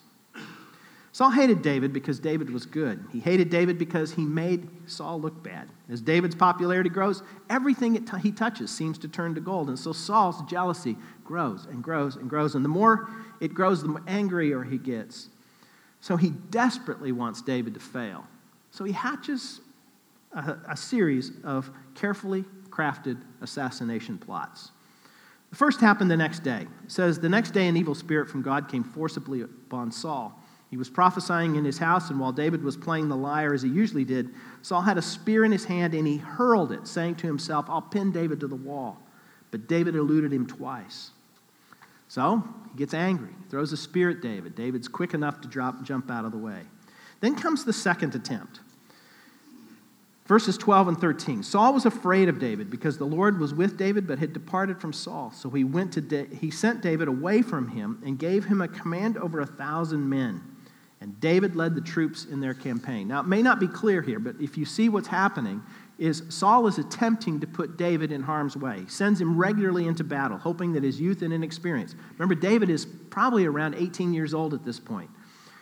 Saul 1.13 1.29
hated 1.29 1.61
David 1.61 1.93
because 1.93 2.19
David 2.19 2.49
was 2.49 2.65
good. 2.65 3.05
He 3.13 3.21
hated 3.21 3.51
David 3.51 3.77
because 3.77 4.13
he 4.13 4.25
made 4.25 4.67
Saul 4.87 5.21
look 5.21 5.43
bad. 5.43 5.69
As 5.91 6.01
David's 6.01 6.35
popularity 6.35 6.89
grows, 6.89 7.23
everything 7.51 8.03
t- 8.03 8.19
he 8.21 8.33
touches 8.33 8.71
seems 8.71 8.97
to 9.01 9.09
turn 9.09 9.35
to 9.35 9.43
gold. 9.43 9.69
And 9.69 9.79
so 9.79 9.93
Saul's 9.93 10.41
jealousy 10.51 10.97
grows 11.25 11.67
and 11.67 11.85
grows 11.85 12.17
and 12.17 12.31
grows. 12.31 12.55
And 12.55 12.65
the 12.65 12.71
more 12.71 13.11
it 13.43 13.53
grows, 13.53 13.83
the 13.83 13.89
more 13.89 14.03
angrier 14.07 14.65
he 14.65 14.79
gets. 14.79 15.29
So 16.01 16.17
he 16.17 16.31
desperately 16.31 17.13
wants 17.13 17.43
David 17.43 17.75
to 17.75 17.81
fail. 17.81 18.27
So 18.71 18.85
he 18.85 18.93
hatches 18.93 19.61
a, 20.33 20.57
a 20.71 20.77
series 20.79 21.33
of 21.45 21.71
carefully 21.95 22.47
crafted 22.73 23.21
assassination 23.41 24.19
plots. 24.19 24.71
The 25.51 25.57
first 25.57 25.81
happened 25.81 26.11
the 26.11 26.17
next 26.17 26.43
day. 26.43 26.67
It 26.85 26.91
says, 26.91 27.21
The 27.21 27.29
next 27.29 27.51
day, 27.51 27.69
an 27.69 27.77
evil 27.77 27.95
spirit 27.95 28.29
from 28.31 28.41
God 28.41 28.69
came 28.69 28.83
forcibly 28.83 29.43
upon 29.43 29.93
Saul. 29.93 30.39
He 30.71 30.79
was 30.79 30.89
prophesying 30.89 31.57
in 31.57 31.67
his 31.67 31.77
house, 31.77 32.09
and 32.09 32.19
while 32.19 32.33
David 32.33 32.65
was 32.65 32.79
playing 32.79 33.11
the 33.11 33.17
lyre 33.17 33.53
as 33.53 33.61
he 33.61 33.69
usually 33.69 34.07
did, 34.07 34.31
Saul 34.63 34.81
had 34.81 34.97
a 34.97 35.03
spear 35.03 35.45
in 35.45 35.53
his 35.53 35.67
hand 35.67 35.93
and 35.93 36.07
he 36.07 36.17
hurled 36.17 36.73
it, 36.73 36.87
saying 36.89 37.17
to 37.17 37.27
himself, 37.27 37.67
I'll 37.69 37.83
pin 37.83 38.11
David 38.11 38.41
to 38.41 38.49
the 38.49 38.57
wall. 38.57 38.99
But 39.51 39.69
David 39.69 39.95
eluded 39.95 40.33
him 40.33 40.47
twice. 40.47 41.11
So 42.09 42.43
he 42.71 42.79
gets 42.79 42.95
angry, 42.95 43.35
throws 43.51 43.73
a 43.73 43.77
spear 43.77 44.09
at 44.09 44.23
David. 44.23 44.55
David's 44.55 44.89
quick 44.89 45.13
enough 45.13 45.43
to 45.43 45.49
drop, 45.49 45.83
jump 45.83 46.11
out 46.11 46.25
of 46.25 46.33
the 46.33 46.39
way. 46.39 46.63
Then 47.21 47.37
comes 47.37 47.67
the 47.67 47.73
second 47.75 48.15
attempt. 48.15 48.61
Verses 50.27 50.57
12 50.57 50.89
and 50.89 51.01
13. 51.01 51.43
Saul 51.43 51.75
was 51.75 51.85
afraid 51.85 52.29
of 52.29 52.39
David 52.39 52.71
because 52.71 52.97
the 52.97 53.05
Lord 53.05 53.41
was 53.41 53.53
with 53.53 53.77
David 53.77 54.07
but 54.07 54.21
had 54.21 54.33
departed 54.33 54.81
from 54.81 54.93
Saul. 54.93 55.33
So 55.33 55.51
he 55.51 55.65
went 55.65 55.93
to 55.95 56.01
da- 56.01 56.27
he 56.27 56.51
sent 56.51 56.81
David 56.81 57.09
away 57.09 57.43
from 57.43 57.69
him 57.69 58.01
and 58.05 58.19
gave 58.19 58.45
him 58.45 58.61
a 58.61 58.69
command 58.69 59.19
over 59.19 59.41
a 59.41 59.47
thousand 59.47 60.09
men. 60.09 60.41
And 61.01 61.19
David 61.19 61.57
led 61.57 61.75
the 61.75 61.81
troops 61.81 62.27
in 62.27 62.41
their 62.41 62.55
campaign. 62.55 63.09
Now, 63.09 63.19
it 63.21 63.27
may 63.27 63.43
not 63.43 63.59
be 63.59 63.67
clear 63.67 64.03
here, 64.03 64.21
but 64.21 64.37
if 64.41 64.57
you 64.57 64.65
see 64.65 64.89
what's 64.89 65.09
happening, 65.09 65.61
is 65.99 66.23
Saul 66.29 66.69
is 66.69 66.79
attempting 66.79 67.41
to 67.41 67.47
put 67.47 67.77
David 67.77 68.13
in 68.13 68.23
harm's 68.23 68.57
way. 68.57 68.81
He 68.83 68.89
sends 68.89 69.21
him 69.21 69.37
regularly 69.37 69.89
into 69.89 70.05
battle, 70.05 70.39
hoping 70.39 70.73
that 70.75 70.85
his 70.85 71.01
youth 71.01 71.23
and 71.23 71.33
inexperience. 71.33 71.97
Remember, 72.13 72.37
David 72.37 72.71
is 72.71 72.87
probably 73.11 73.45
around 73.45 73.75
18 73.75 74.15
years 74.15 74.33
old 74.33 74.55
at 74.55 74.65
this 74.65 74.79
point. 74.79 75.11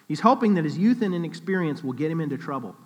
He's 0.08 0.20
hoping 0.20 0.54
that 0.54 0.64
his 0.64 0.76
youth 0.76 1.00
and 1.00 1.14
inexperience 1.14 1.82
will 1.82 1.94
get 1.94 2.10
him 2.10 2.20
into 2.20 2.36
trouble. 2.36 2.76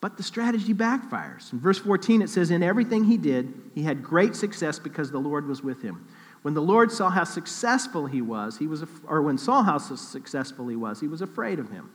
But 0.00 0.16
the 0.16 0.22
strategy 0.22 0.72
backfires. 0.72 1.52
In 1.52 1.60
verse 1.60 1.78
14, 1.78 2.22
it 2.22 2.30
says, 2.30 2.50
In 2.50 2.62
everything 2.62 3.04
he 3.04 3.18
did, 3.18 3.52
he 3.74 3.82
had 3.82 4.02
great 4.02 4.34
success 4.34 4.78
because 4.78 5.10
the 5.10 5.18
Lord 5.18 5.46
was 5.46 5.62
with 5.62 5.82
him. 5.82 6.08
When 6.42 6.54
the 6.54 6.62
Lord 6.62 6.90
saw 6.90 7.10
how 7.10 7.24
successful 7.24 8.06
he 8.06 8.22
was, 8.22 8.56
he 8.56 8.66
was, 8.66 8.82
or 9.06 9.20
when 9.20 9.36
Saul 9.36 9.62
saw 9.62 9.72
how 9.72 9.78
successful 9.78 10.68
he 10.68 10.76
was, 10.76 11.00
he 11.00 11.08
was 11.08 11.20
afraid 11.20 11.58
of 11.58 11.70
him. 11.70 11.90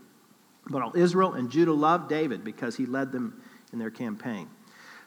But 0.68 0.84
all 0.84 0.96
Israel 0.96 1.34
and 1.34 1.50
Judah 1.50 1.74
loved 1.74 2.10
David 2.10 2.44
because 2.44 2.76
he 2.76 2.86
led 2.86 3.12
them 3.12 3.42
in 3.74 3.80
their 3.80 3.90
campaign. 3.90 4.50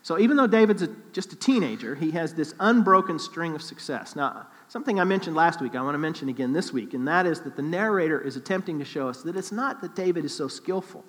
So 0.02 0.18
even 0.18 0.36
though 0.36 0.46
David's 0.46 0.82
a, 0.82 0.88
just 1.12 1.32
a 1.32 1.36
teenager, 1.36 1.94
he 1.94 2.10
has 2.12 2.34
this 2.34 2.54
unbroken 2.58 3.18
string 3.18 3.54
of 3.54 3.62
success. 3.62 4.16
Now, 4.16 4.46
something 4.68 4.98
I 4.98 5.04
mentioned 5.04 5.36
last 5.36 5.60
week, 5.60 5.76
I 5.76 5.82
want 5.82 5.94
to 5.94 5.98
mention 5.98 6.28
again 6.28 6.52
this 6.52 6.72
week, 6.72 6.94
and 6.94 7.06
that 7.06 7.26
is 7.26 7.40
that 7.42 7.56
the 7.56 7.62
narrator 7.62 8.20
is 8.20 8.36
attempting 8.36 8.78
to 8.78 8.84
show 8.84 9.08
us 9.08 9.22
that 9.22 9.36
it's 9.36 9.52
not 9.52 9.80
that 9.82 9.94
David 9.94 10.24
is 10.24 10.34
so 10.34 10.48
skillful 10.48 11.04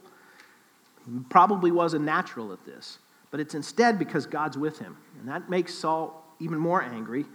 probably 1.30 1.72
wasn't 1.72 2.06
natural 2.06 2.54
at 2.54 2.64
this, 2.66 3.00
but 3.32 3.40
it's 3.40 3.56
instead 3.56 4.00
because 4.00 4.26
God's 4.26 4.58
with 4.58 4.80
him. 4.80 4.98
And 5.20 5.28
that 5.28 5.50
makes 5.50 5.74
Saul 5.74 6.24
even 6.40 6.58
more 6.58 6.82
angry 6.82 7.26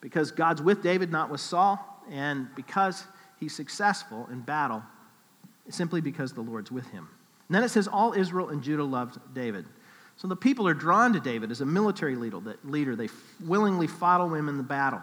because 0.00 0.30
God's 0.30 0.62
with 0.62 0.82
David, 0.82 1.10
not 1.10 1.30
with 1.30 1.40
Saul, 1.40 1.78
and 2.10 2.48
because 2.54 3.04
he's 3.38 3.54
successful 3.54 4.28
in 4.30 4.40
battle, 4.40 4.82
simply 5.68 6.00
because 6.00 6.32
the 6.32 6.40
Lord's 6.40 6.70
with 6.70 6.88
him. 6.90 7.08
And 7.48 7.54
then 7.54 7.62
it 7.62 7.70
says, 7.70 7.88
All 7.88 8.12
Israel 8.12 8.48
and 8.50 8.62
Judah 8.62 8.84
loved 8.84 9.18
David. 9.34 9.66
So 10.16 10.28
the 10.28 10.36
people 10.36 10.66
are 10.66 10.74
drawn 10.74 11.12
to 11.12 11.20
David 11.20 11.50
as 11.50 11.60
a 11.60 11.66
military 11.66 12.16
leader. 12.16 12.96
They 12.96 13.08
willingly 13.44 13.86
follow 13.86 14.34
him 14.34 14.48
in 14.48 14.56
the 14.56 14.62
battle. 14.62 15.02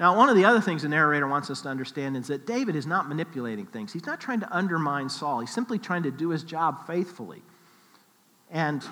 Now, 0.00 0.16
one 0.16 0.30
of 0.30 0.36
the 0.36 0.46
other 0.46 0.62
things 0.62 0.80
the 0.80 0.88
narrator 0.88 1.28
wants 1.28 1.50
us 1.50 1.60
to 1.60 1.68
understand 1.68 2.16
is 2.16 2.28
that 2.28 2.46
David 2.46 2.74
is 2.74 2.86
not 2.86 3.06
manipulating 3.06 3.66
things. 3.66 3.92
He's 3.92 4.06
not 4.06 4.18
trying 4.18 4.40
to 4.40 4.50
undermine 4.50 5.10
Saul, 5.10 5.40
he's 5.40 5.52
simply 5.52 5.78
trying 5.78 6.04
to 6.04 6.10
do 6.10 6.30
his 6.30 6.42
job 6.42 6.86
faithfully. 6.86 7.42
And 8.50 8.82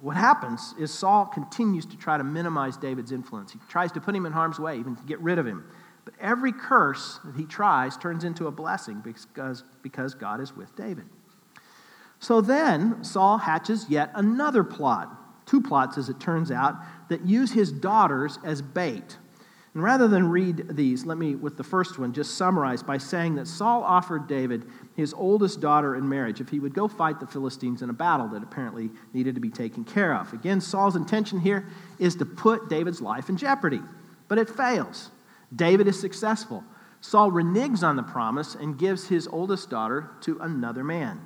what 0.00 0.16
happens 0.16 0.74
is 0.78 0.92
Saul 0.92 1.26
continues 1.26 1.86
to 1.86 1.96
try 1.96 2.18
to 2.18 2.24
minimize 2.24 2.76
David's 2.76 3.12
influence. 3.12 3.52
He 3.52 3.60
tries 3.68 3.92
to 3.92 4.00
put 4.00 4.14
him 4.14 4.26
in 4.26 4.32
harm's 4.32 4.58
way, 4.58 4.78
even 4.78 4.96
to 4.96 5.02
get 5.04 5.20
rid 5.20 5.38
of 5.38 5.46
him. 5.46 5.64
But 6.04 6.14
every 6.20 6.52
curse 6.52 7.20
that 7.24 7.36
he 7.36 7.44
tries 7.44 7.96
turns 7.96 8.24
into 8.24 8.48
a 8.48 8.50
blessing 8.50 9.00
because, 9.00 9.62
because 9.82 10.14
God 10.14 10.40
is 10.40 10.56
with 10.56 10.74
David. 10.74 11.04
So 12.18 12.40
then 12.40 13.04
Saul 13.04 13.38
hatches 13.38 13.86
yet 13.88 14.10
another 14.14 14.64
plot, 14.64 15.46
two 15.46 15.60
plots 15.60 15.98
as 15.98 16.08
it 16.08 16.18
turns 16.18 16.50
out, 16.50 16.76
that 17.10 17.24
use 17.24 17.52
his 17.52 17.70
daughters 17.70 18.38
as 18.44 18.60
bait. 18.60 19.18
And 19.74 19.82
rather 19.82 20.08
than 20.08 20.30
read 20.30 20.76
these, 20.76 21.04
let 21.04 21.18
me, 21.18 21.34
with 21.34 21.56
the 21.56 21.64
first 21.64 21.98
one, 21.98 22.12
just 22.12 22.36
summarize 22.36 22.82
by 22.82 22.98
saying 22.98 23.34
that 23.34 23.46
Saul 23.46 23.82
offered 23.84 24.26
David 24.26 24.64
his 24.96 25.12
oldest 25.12 25.60
daughter 25.60 25.94
in 25.94 26.08
marriage 26.08 26.40
if 26.40 26.48
he 26.48 26.58
would 26.58 26.74
go 26.74 26.88
fight 26.88 27.20
the 27.20 27.26
Philistines 27.26 27.82
in 27.82 27.90
a 27.90 27.92
battle 27.92 28.28
that 28.28 28.42
apparently 28.42 28.90
needed 29.12 29.34
to 29.34 29.40
be 29.40 29.50
taken 29.50 29.84
care 29.84 30.14
of. 30.14 30.32
Again, 30.32 30.60
Saul's 30.60 30.96
intention 30.96 31.38
here 31.38 31.66
is 31.98 32.16
to 32.16 32.24
put 32.24 32.68
David's 32.68 33.00
life 33.00 33.28
in 33.28 33.36
jeopardy, 33.36 33.82
but 34.26 34.38
it 34.38 34.48
fails. 34.48 35.10
David 35.54 35.86
is 35.86 36.00
successful. 36.00 36.64
Saul 37.00 37.30
reneges 37.30 37.82
on 37.82 37.96
the 37.96 38.02
promise 38.02 38.54
and 38.54 38.78
gives 38.78 39.08
his 39.08 39.28
oldest 39.28 39.70
daughter 39.70 40.10
to 40.22 40.38
another 40.40 40.82
man. 40.82 41.20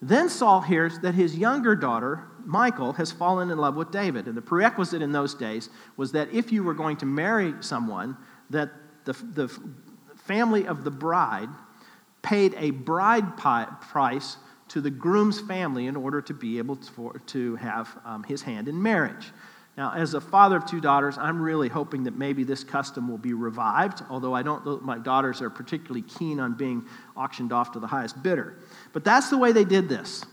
Then 0.00 0.28
Saul 0.28 0.62
hears 0.62 1.00
that 1.00 1.14
his 1.14 1.36
younger 1.36 1.76
daughter, 1.76 2.26
Michal, 2.46 2.92
has 2.94 3.12
fallen 3.12 3.50
in 3.50 3.58
love 3.58 3.76
with 3.76 3.90
David. 3.90 4.26
And 4.26 4.36
the 4.36 4.42
prerequisite 4.42 5.02
in 5.02 5.12
those 5.12 5.34
days 5.34 5.70
was 5.96 6.12
that 6.12 6.32
if 6.32 6.52
you 6.52 6.62
were 6.62 6.74
going 6.74 6.96
to 6.98 7.06
marry 7.06 7.54
someone, 7.60 8.16
that 8.50 8.70
the, 9.04 9.12
the 9.34 9.60
family 10.16 10.66
of 10.66 10.84
the 10.84 10.90
bride 10.90 11.48
paid 12.22 12.54
a 12.58 12.70
bride 12.70 13.36
price 13.36 14.36
to 14.68 14.80
the 14.80 14.90
groom's 14.90 15.40
family 15.40 15.86
in 15.86 15.96
order 15.96 16.20
to 16.22 16.34
be 16.34 16.58
able 16.58 16.76
to, 16.76 16.92
for, 16.92 17.18
to 17.26 17.56
have 17.56 17.98
um, 18.04 18.22
his 18.22 18.42
hand 18.42 18.68
in 18.68 18.80
marriage. 18.80 19.32
Now, 19.76 19.92
as 19.94 20.14
a 20.14 20.20
father 20.20 20.56
of 20.56 20.66
two 20.66 20.80
daughters, 20.80 21.16
I'm 21.16 21.40
really 21.40 21.68
hoping 21.68 22.04
that 22.04 22.16
maybe 22.16 22.44
this 22.44 22.62
custom 22.62 23.08
will 23.08 23.18
be 23.18 23.32
revived, 23.32 24.02
although 24.10 24.34
I 24.34 24.42
don't 24.42 24.84
my 24.84 24.98
daughters 24.98 25.40
are 25.40 25.50
particularly 25.50 26.02
keen 26.02 26.38
on 26.38 26.54
being 26.54 26.84
auctioned 27.16 27.52
off 27.52 27.72
to 27.72 27.80
the 27.80 27.86
highest 27.86 28.22
bidder. 28.22 28.58
But 28.92 29.04
that's 29.04 29.30
the 29.30 29.38
way 29.38 29.52
they 29.52 29.64
did 29.64 29.88
this. 29.88 30.24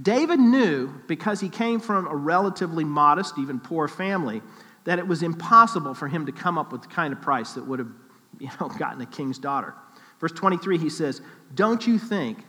David 0.00 0.38
knew, 0.38 0.92
because 1.06 1.40
he 1.40 1.48
came 1.48 1.80
from 1.80 2.06
a 2.06 2.14
relatively 2.14 2.84
modest, 2.84 3.38
even 3.38 3.58
poor 3.58 3.88
family, 3.88 4.42
that 4.84 4.98
it 4.98 5.06
was 5.06 5.22
impossible 5.22 5.94
for 5.94 6.06
him 6.06 6.26
to 6.26 6.32
come 6.32 6.58
up 6.58 6.70
with 6.70 6.82
the 6.82 6.88
kind 6.88 7.12
of 7.12 7.20
price 7.20 7.54
that 7.54 7.66
would 7.66 7.78
have 7.78 7.88
you 8.38 8.48
know, 8.60 8.68
gotten 8.78 9.00
a 9.00 9.06
king's 9.06 9.38
daughter. 9.38 9.74
Verse 10.20 10.32
23, 10.32 10.78
he 10.78 10.90
says, 10.90 11.20
Don't 11.54 11.86
you 11.86 11.98
think, 11.98 12.44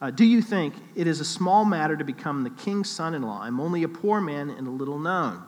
uh, 0.00 0.10
do 0.10 0.24
you 0.24 0.42
think 0.42 0.74
it 0.94 1.06
is 1.06 1.20
a 1.20 1.24
small 1.24 1.64
matter 1.64 1.96
to 1.96 2.04
become 2.04 2.44
the 2.44 2.50
king's 2.50 2.90
son 2.90 3.14
in 3.14 3.22
law? 3.22 3.40
I'm 3.42 3.60
only 3.60 3.82
a 3.82 3.88
poor 3.88 4.20
man 4.20 4.50
and 4.50 4.66
a 4.66 4.70
little 4.70 4.98
known. 4.98 5.42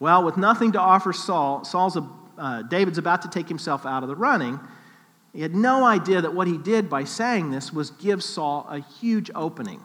Well, 0.00 0.22
with 0.22 0.36
nothing 0.36 0.72
to 0.72 0.80
offer 0.80 1.12
Saul, 1.12 1.64
Saul's 1.64 1.96
a, 1.96 2.08
uh, 2.36 2.62
David's 2.62 2.98
about 2.98 3.22
to 3.22 3.28
take 3.28 3.48
himself 3.48 3.84
out 3.84 4.02
of 4.02 4.08
the 4.08 4.16
running. 4.16 4.60
He 5.32 5.42
had 5.42 5.54
no 5.54 5.84
idea 5.84 6.20
that 6.20 6.34
what 6.34 6.46
he 6.46 6.56
did 6.56 6.88
by 6.88 7.04
saying 7.04 7.50
this 7.50 7.72
was 7.72 7.90
give 7.90 8.22
Saul 8.22 8.66
a 8.68 8.80
huge 8.80 9.30
opening. 9.34 9.82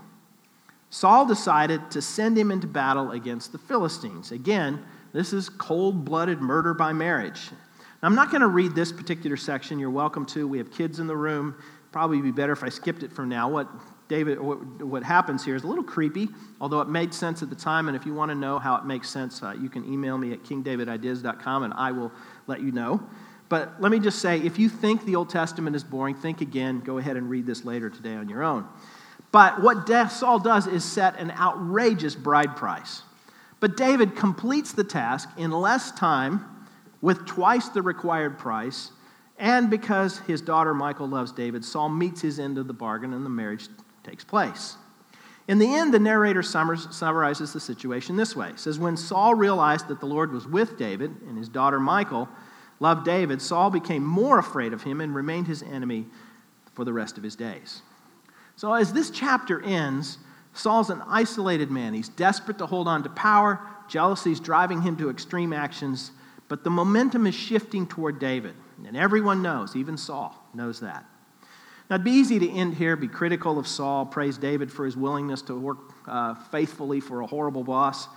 Saul 0.94 1.26
decided 1.26 1.90
to 1.90 2.04
send 2.04 2.38
him 2.38 2.52
into 2.52 2.68
battle 2.68 3.14
against 3.14 3.52
the 3.52 3.58
Philistines. 3.58 4.32
Again, 4.32 4.86
this 5.12 5.34
is 5.34 5.50
cold 5.50 6.06
blooded 6.06 6.40
murder 6.40 6.76
by 6.76 6.94
marriage. 6.94 7.50
Now, 7.50 8.10
I'm 8.10 8.14
not 8.14 8.30
going 8.30 8.42
to 8.42 8.48
read 8.48 8.76
this 8.76 8.92
particular 8.92 9.36
section. 9.36 9.80
You're 9.80 9.90
welcome 9.90 10.24
to. 10.28 10.48
We 10.48 10.60
have 10.60 10.72
kids 10.72 11.00
in 11.00 11.08
the 11.08 11.16
room. 11.16 11.56
Probably 11.92 12.22
be 12.22 12.30
better 12.30 12.54
if 12.54 12.64
I 12.64 12.70
skipped 12.70 13.02
it 13.02 13.12
from 13.12 13.28
now. 13.28 13.50
What 13.50 13.68
David, 14.08 14.40
what 14.40 15.02
happens 15.02 15.44
here 15.44 15.56
is 15.56 15.64
a 15.64 15.68
little 15.68 15.84
creepy, 15.84 16.30
although 16.62 16.80
it 16.80 16.90
made 16.90 17.12
sense 17.12 17.42
at 17.42 17.50
the 17.50 17.56
time. 17.56 17.88
And 17.88 17.98
if 17.98 18.06
you 18.06 18.14
want 18.14 18.30
to 18.30 18.36
know 18.36 18.60
how 18.60 18.76
it 18.76 18.86
makes 18.86 19.10
sense, 19.10 19.42
uh, 19.42 19.56
you 19.60 19.70
can 19.70 19.92
email 19.92 20.20
me 20.20 20.32
at 20.32 20.44
kingdavidideas.com 20.44 21.64
and 21.64 21.74
I 21.74 21.92
will 21.92 22.12
let 22.46 22.62
you 22.62 22.72
know. 22.72 23.02
But 23.50 23.82
let 23.82 23.92
me 23.92 24.00
just 24.00 24.20
say 24.20 24.40
if 24.42 24.60
you 24.60 24.70
think 24.70 25.06
the 25.06 25.16
Old 25.16 25.32
Testament 25.32 25.76
is 25.76 25.84
boring, 25.84 26.14
think 26.14 26.42
again. 26.42 26.82
Go 26.82 27.00
ahead 27.00 27.18
and 27.18 27.32
read 27.32 27.48
this 27.48 27.66
later 27.66 27.90
today 27.90 28.14
on 28.14 28.30
your 28.30 28.44
own. 28.44 28.68
But 29.34 29.64
what 29.64 29.90
Saul 30.12 30.38
does 30.38 30.68
is 30.68 30.86
set 30.86 31.20
an 31.20 31.32
outrageous 31.32 32.14
bride 32.14 32.56
price. 32.56 33.02
But 33.60 33.76
David 33.76 34.16
completes 34.16 34.74
the 34.74 34.84
task 34.84 35.28
in 35.38 35.50
less 35.50 35.92
time 35.92 36.46
with 37.02 37.26
twice 37.26 37.68
the 37.70 37.82
required 37.82 38.38
price. 38.38 38.92
And 39.40 39.72
because 39.72 40.20
his 40.20 40.40
daughter 40.40 40.76
Michal 40.76 41.08
loves 41.08 41.32
David, 41.32 41.66
Saul 41.66 41.90
meets 41.90 42.22
his 42.22 42.40
end 42.40 42.60
of 42.60 42.68
the 42.68 42.74
bargain 42.74 43.12
and 43.12 43.26
the 43.26 43.30
marriage 43.30 43.70
takes 44.04 44.24
place. 44.24 44.78
In 45.48 45.58
the 45.58 45.74
end, 45.74 45.94
the 45.94 46.00
narrator 46.00 46.44
summarizes 46.44 47.52
the 47.54 47.60
situation 47.60 48.16
this 48.16 48.36
way. 48.36 48.50
It 48.50 48.60
says, 48.60 48.78
When 48.78 48.96
Saul 48.96 49.34
realized 49.34 49.88
that 49.88 50.00
the 50.00 50.06
Lord 50.06 50.32
was 50.32 50.48
with 50.48 50.78
David 50.78 51.10
and 51.28 51.40
his 51.40 51.50
daughter 51.50 51.80
Michal 51.80 52.30
loved 52.80 53.04
David, 53.04 53.42
Saul 53.42 53.72
became 53.72 54.06
more 54.06 54.38
afraid 54.38 54.74
of 54.74 54.84
him 54.84 55.02
and 55.02 55.16
remained 55.16 55.48
his 55.48 55.64
enemy 55.64 56.06
for 56.76 56.86
the 56.86 56.94
rest 56.94 57.18
of 57.18 57.24
his 57.24 57.36
days. 57.36 57.82
So, 58.56 58.74
as 58.74 58.94
this 58.94 59.10
chapter 59.10 59.62
ends, 59.64 60.18
Saul's 60.54 60.90
an 60.90 61.02
isolated 61.08 61.72
man. 61.72 61.94
He's 61.94 62.10
desperate 62.10 62.60
to 62.60 62.66
hold 62.66 62.88
on 62.88 63.04
to 63.04 63.10
power. 63.10 63.60
Jealousy 63.88 64.32
is 64.32 64.40
driving 64.40 64.82
him 64.82 64.96
to 64.98 65.10
extreme 65.10 65.52
actions, 65.52 66.12
but 66.48 66.64
the 66.64 66.70
momentum 66.70 67.28
is 67.28 67.36
shifting 67.36 67.88
toward 67.88 68.20
David. 68.20 68.54
And 68.86 68.98
everyone 68.98 69.42
knows, 69.42 69.76
even 69.76 69.98
Saul 69.98 70.36
knows 70.54 70.80
that. 70.82 71.06
Now, 71.90 71.96
it'd 71.96 72.06
be 72.06 72.12
easy 72.12 72.40
to 72.40 72.50
end 72.50 72.76
here, 72.76 72.96
be 72.96 73.08
critical 73.08 73.60
of 73.60 73.68
Saul, 73.68 74.06
praise 74.06 74.38
David 74.38 74.72
for 74.72 74.86
his 74.86 74.96
willingness 74.96 75.42
to 75.44 75.56
work 75.56 75.78
uh, 76.08 76.36
faithfully 76.36 77.00
for 77.00 77.22
a 77.22 77.28
horrible 77.28 77.64
boss, 77.64 78.08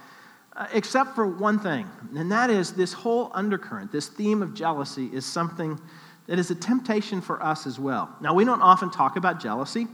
uh, 0.54 0.66
except 0.72 1.14
for 1.14 1.26
one 1.26 1.58
thing, 1.58 1.88
and 2.16 2.30
that 2.32 2.48
is 2.48 2.72
this 2.72 2.92
whole 2.92 3.30
undercurrent, 3.34 3.92
this 3.92 4.08
theme 4.08 4.40
of 4.42 4.54
jealousy, 4.54 5.06
is 5.12 5.26
something 5.26 5.78
that 6.26 6.38
is 6.38 6.50
a 6.50 6.54
temptation 6.54 7.20
for 7.20 7.42
us 7.42 7.66
as 7.66 7.78
well. 7.78 8.08
Now, 8.20 8.34
we 8.34 8.44
don't 8.44 8.62
often 8.62 8.90
talk 8.90 9.16
about 9.16 9.40
jealousy. 9.40 9.86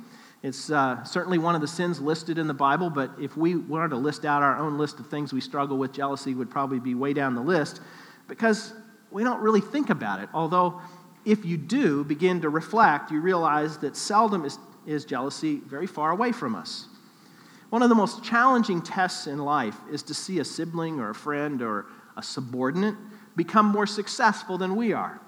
It's 0.43 0.71
uh, 0.71 1.05
certainly 1.05 1.39
one 1.39 1.55
of 1.55 1.61
the 1.61 1.69
sins 1.69 2.01
listed 2.01 2.37
in 2.37 2.49
the 2.49 2.55
Bible, 2.55 2.91
but 2.91 3.13
if 3.21 3.37
we 3.37 3.55
wanted 3.55 3.91
to 3.91 3.97
list 3.97 4.25
out 4.25 4.43
our 4.43 4.59
own 4.59 4.77
list 4.77 4.99
of 4.99 5.07
things 5.07 5.33
we 5.33 5.41
struggle 5.41 5.79
with, 5.79 5.93
jealousy 5.93 6.35
would 6.35 6.51
probably 6.51 6.81
be 6.81 6.95
way 6.97 7.13
down 7.13 7.37
the 7.37 7.43
list 7.43 7.81
because 8.27 8.73
we 9.13 9.23
don't 9.23 9.41
really 9.41 9.61
think 9.61 9.91
about 9.91 10.21
it. 10.21 10.29
Although, 10.35 10.81
if 11.25 11.45
you 11.45 11.57
do 11.57 12.03
begin 12.03 12.41
to 12.41 12.49
reflect, 12.49 13.13
you 13.13 13.21
realize 13.21 13.79
that 13.79 13.97
seldom 13.97 14.45
is, 14.45 14.59
is 14.85 15.05
jealousy 15.05 15.61
very 15.67 15.87
far 15.87 16.11
away 16.11 16.33
from 16.33 16.57
us. 16.57 16.87
One 17.71 17.83
of 17.83 17.89
the 17.89 17.95
most 17.95 18.25
challenging 18.25 18.83
tests 18.83 19.29
in 19.29 19.39
life 19.39 19.77
is 19.91 20.03
to 20.05 20.15
see 20.15 20.41
a 20.41 20.45
sibling 20.45 20.99
or 20.99 21.11
a 21.11 21.15
friend 21.15 21.63
or 21.63 21.87
a 22.17 22.23
subordinate 22.23 22.97
become 23.37 23.67
more 23.67 23.87
successful 23.87 24.59
than 24.59 24.75
we 24.75 24.93
are. 24.93 25.21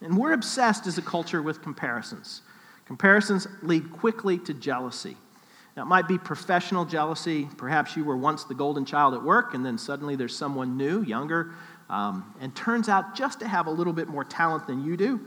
And 0.00 0.16
we're 0.16 0.32
obsessed 0.32 0.86
as 0.86 0.96
a 0.96 1.02
culture 1.02 1.42
with 1.42 1.62
comparisons. 1.62 2.40
Comparisons 2.86 3.46
lead 3.62 3.90
quickly 3.92 4.38
to 4.38 4.54
jealousy. 4.54 5.16
Now, 5.76 5.82
it 5.82 5.86
might 5.86 6.06
be 6.06 6.18
professional 6.18 6.84
jealousy. 6.84 7.48
Perhaps 7.56 7.96
you 7.96 8.04
were 8.04 8.16
once 8.16 8.44
the 8.44 8.54
golden 8.54 8.84
child 8.84 9.14
at 9.14 9.22
work, 9.22 9.54
and 9.54 9.64
then 9.64 9.78
suddenly 9.78 10.16
there's 10.16 10.36
someone 10.36 10.76
new, 10.76 11.02
younger, 11.02 11.54
um, 11.88 12.34
and 12.40 12.54
turns 12.54 12.88
out 12.88 13.14
just 13.14 13.40
to 13.40 13.48
have 13.48 13.66
a 13.66 13.70
little 13.70 13.92
bit 13.92 14.08
more 14.08 14.24
talent 14.24 14.66
than 14.66 14.84
you 14.84 14.96
do. 14.96 15.20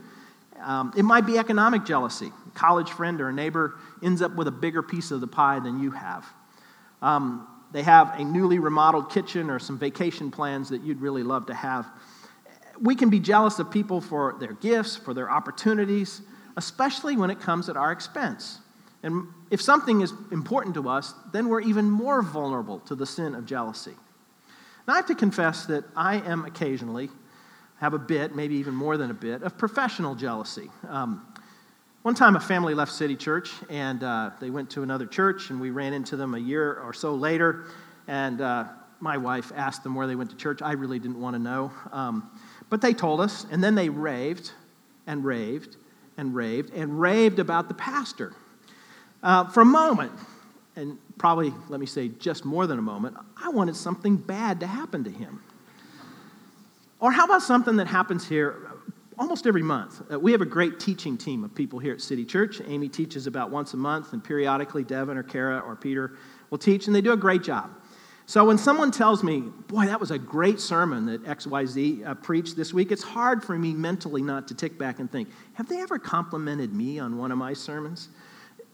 Um, 0.60 0.92
it 0.96 1.02
might 1.02 1.26
be 1.26 1.38
economic 1.38 1.84
jealousy. 1.84 2.32
A 2.46 2.50
college 2.50 2.90
friend 2.90 3.20
or 3.20 3.28
a 3.28 3.32
neighbor 3.32 3.74
ends 4.02 4.22
up 4.22 4.34
with 4.36 4.48
a 4.48 4.52
bigger 4.52 4.82
piece 4.82 5.10
of 5.10 5.20
the 5.20 5.26
pie 5.26 5.58
than 5.58 5.80
you 5.82 5.90
have. 5.90 6.26
Um, 7.02 7.46
they 7.72 7.82
have 7.82 8.18
a 8.18 8.24
newly 8.24 8.58
remodeled 8.58 9.10
kitchen 9.10 9.50
or 9.50 9.58
some 9.58 9.78
vacation 9.78 10.30
plans 10.30 10.68
that 10.70 10.82
you'd 10.82 11.00
really 11.00 11.22
love 11.22 11.46
to 11.46 11.54
have. 11.54 11.86
We 12.80 12.94
can 12.94 13.10
be 13.10 13.20
jealous 13.20 13.58
of 13.58 13.70
people 13.70 14.00
for 14.00 14.36
their 14.38 14.52
gifts, 14.54 14.96
for 14.96 15.12
their 15.12 15.30
opportunities, 15.30 16.22
especially 16.56 17.16
when 17.16 17.30
it 17.30 17.40
comes 17.40 17.68
at 17.68 17.76
our 17.76 17.92
expense. 17.92 18.58
And 19.02 19.28
if 19.50 19.60
something 19.60 20.00
is 20.00 20.12
important 20.32 20.74
to 20.74 20.88
us, 20.88 21.14
then 21.32 21.48
we're 21.48 21.60
even 21.60 21.90
more 21.90 22.22
vulnerable 22.22 22.80
to 22.80 22.94
the 22.94 23.06
sin 23.06 23.34
of 23.34 23.46
jealousy. 23.46 23.94
Now, 24.86 24.94
I 24.94 24.96
have 24.96 25.06
to 25.06 25.14
confess 25.14 25.66
that 25.66 25.84
I 25.94 26.16
am 26.16 26.44
occasionally, 26.44 27.10
have 27.78 27.92
a 27.92 27.98
bit, 27.98 28.34
maybe 28.34 28.56
even 28.56 28.74
more 28.74 28.96
than 28.96 29.10
a 29.10 29.14
bit, 29.14 29.42
of 29.42 29.58
professional 29.58 30.14
jealousy. 30.14 30.70
Um, 30.88 31.26
one 32.02 32.14
time, 32.14 32.36
a 32.36 32.40
family 32.40 32.72
left 32.72 32.92
City 32.92 33.16
Church 33.16 33.52
and 33.68 34.02
uh, 34.02 34.30
they 34.40 34.48
went 34.48 34.70
to 34.70 34.82
another 34.82 35.06
church, 35.06 35.50
and 35.50 35.60
we 35.60 35.70
ran 35.70 35.92
into 35.92 36.16
them 36.16 36.34
a 36.34 36.38
year 36.38 36.74
or 36.74 36.92
so 36.92 37.14
later. 37.14 37.66
And 38.06 38.40
uh, 38.40 38.66
my 39.00 39.16
wife 39.16 39.52
asked 39.56 39.82
them 39.82 39.94
where 39.94 40.06
they 40.06 40.14
went 40.14 40.30
to 40.30 40.36
church. 40.36 40.62
I 40.62 40.72
really 40.72 41.00
didn't 41.00 41.20
want 41.20 41.34
to 41.34 41.42
know. 41.42 41.72
Um, 41.92 42.30
but 42.70 42.80
they 42.80 42.94
told 42.94 43.20
us, 43.20 43.44
and 43.50 43.62
then 43.62 43.74
they 43.74 43.88
raved 43.88 44.52
and 45.06 45.24
raved 45.24 45.76
and 46.16 46.34
raved 46.34 46.72
and 46.74 47.00
raved 47.00 47.38
about 47.38 47.68
the 47.68 47.74
pastor. 47.74 48.32
Uh, 49.22 49.44
for 49.48 49.60
a 49.60 49.66
moment, 49.66 50.12
and 50.76 50.98
probably, 51.18 51.52
let 51.68 51.80
me 51.80 51.86
say, 51.86 52.08
just 52.08 52.44
more 52.44 52.66
than 52.66 52.78
a 52.78 52.82
moment, 52.82 53.16
I 53.36 53.48
wanted 53.48 53.76
something 53.76 54.16
bad 54.16 54.60
to 54.60 54.66
happen 54.66 55.04
to 55.04 55.10
him. 55.10 55.42
Or 57.00 57.10
how 57.10 57.24
about 57.24 57.42
something 57.42 57.76
that 57.76 57.86
happens 57.86 58.26
here 58.26 58.70
almost 59.18 59.46
every 59.46 59.62
month? 59.62 60.02
Uh, 60.12 60.18
we 60.18 60.32
have 60.32 60.42
a 60.42 60.46
great 60.46 60.78
teaching 60.78 61.16
team 61.16 61.44
of 61.44 61.54
people 61.54 61.78
here 61.78 61.92
at 61.92 62.00
City 62.00 62.24
Church. 62.24 62.60
Amy 62.66 62.88
teaches 62.88 63.26
about 63.26 63.50
once 63.50 63.74
a 63.74 63.76
month, 63.76 64.12
and 64.12 64.22
periodically 64.22 64.84
Devin 64.84 65.16
or 65.16 65.22
Kara 65.22 65.58
or 65.58 65.76
Peter 65.76 66.16
will 66.50 66.58
teach, 66.58 66.86
and 66.86 66.94
they 66.94 67.00
do 67.00 67.12
a 67.12 67.16
great 67.16 67.42
job. 67.42 67.70
So 68.28 68.44
when 68.44 68.58
someone 68.58 68.90
tells 68.90 69.22
me, 69.22 69.38
boy, 69.68 69.86
that 69.86 70.00
was 70.00 70.10
a 70.10 70.18
great 70.18 70.58
sermon 70.58 71.06
that 71.06 71.22
XYZ 71.22 72.04
uh, 72.04 72.14
preached 72.14 72.56
this 72.56 72.74
week, 72.74 72.90
it's 72.90 73.04
hard 73.04 73.44
for 73.44 73.56
me 73.56 73.72
mentally 73.72 74.20
not 74.20 74.48
to 74.48 74.54
tick 74.54 74.76
back 74.76 74.98
and 74.98 75.10
think, 75.10 75.28
have 75.54 75.68
they 75.68 75.80
ever 75.80 75.96
complimented 75.96 76.74
me 76.74 76.98
on 76.98 77.18
one 77.18 77.30
of 77.30 77.38
my 77.38 77.52
sermons? 77.52 78.08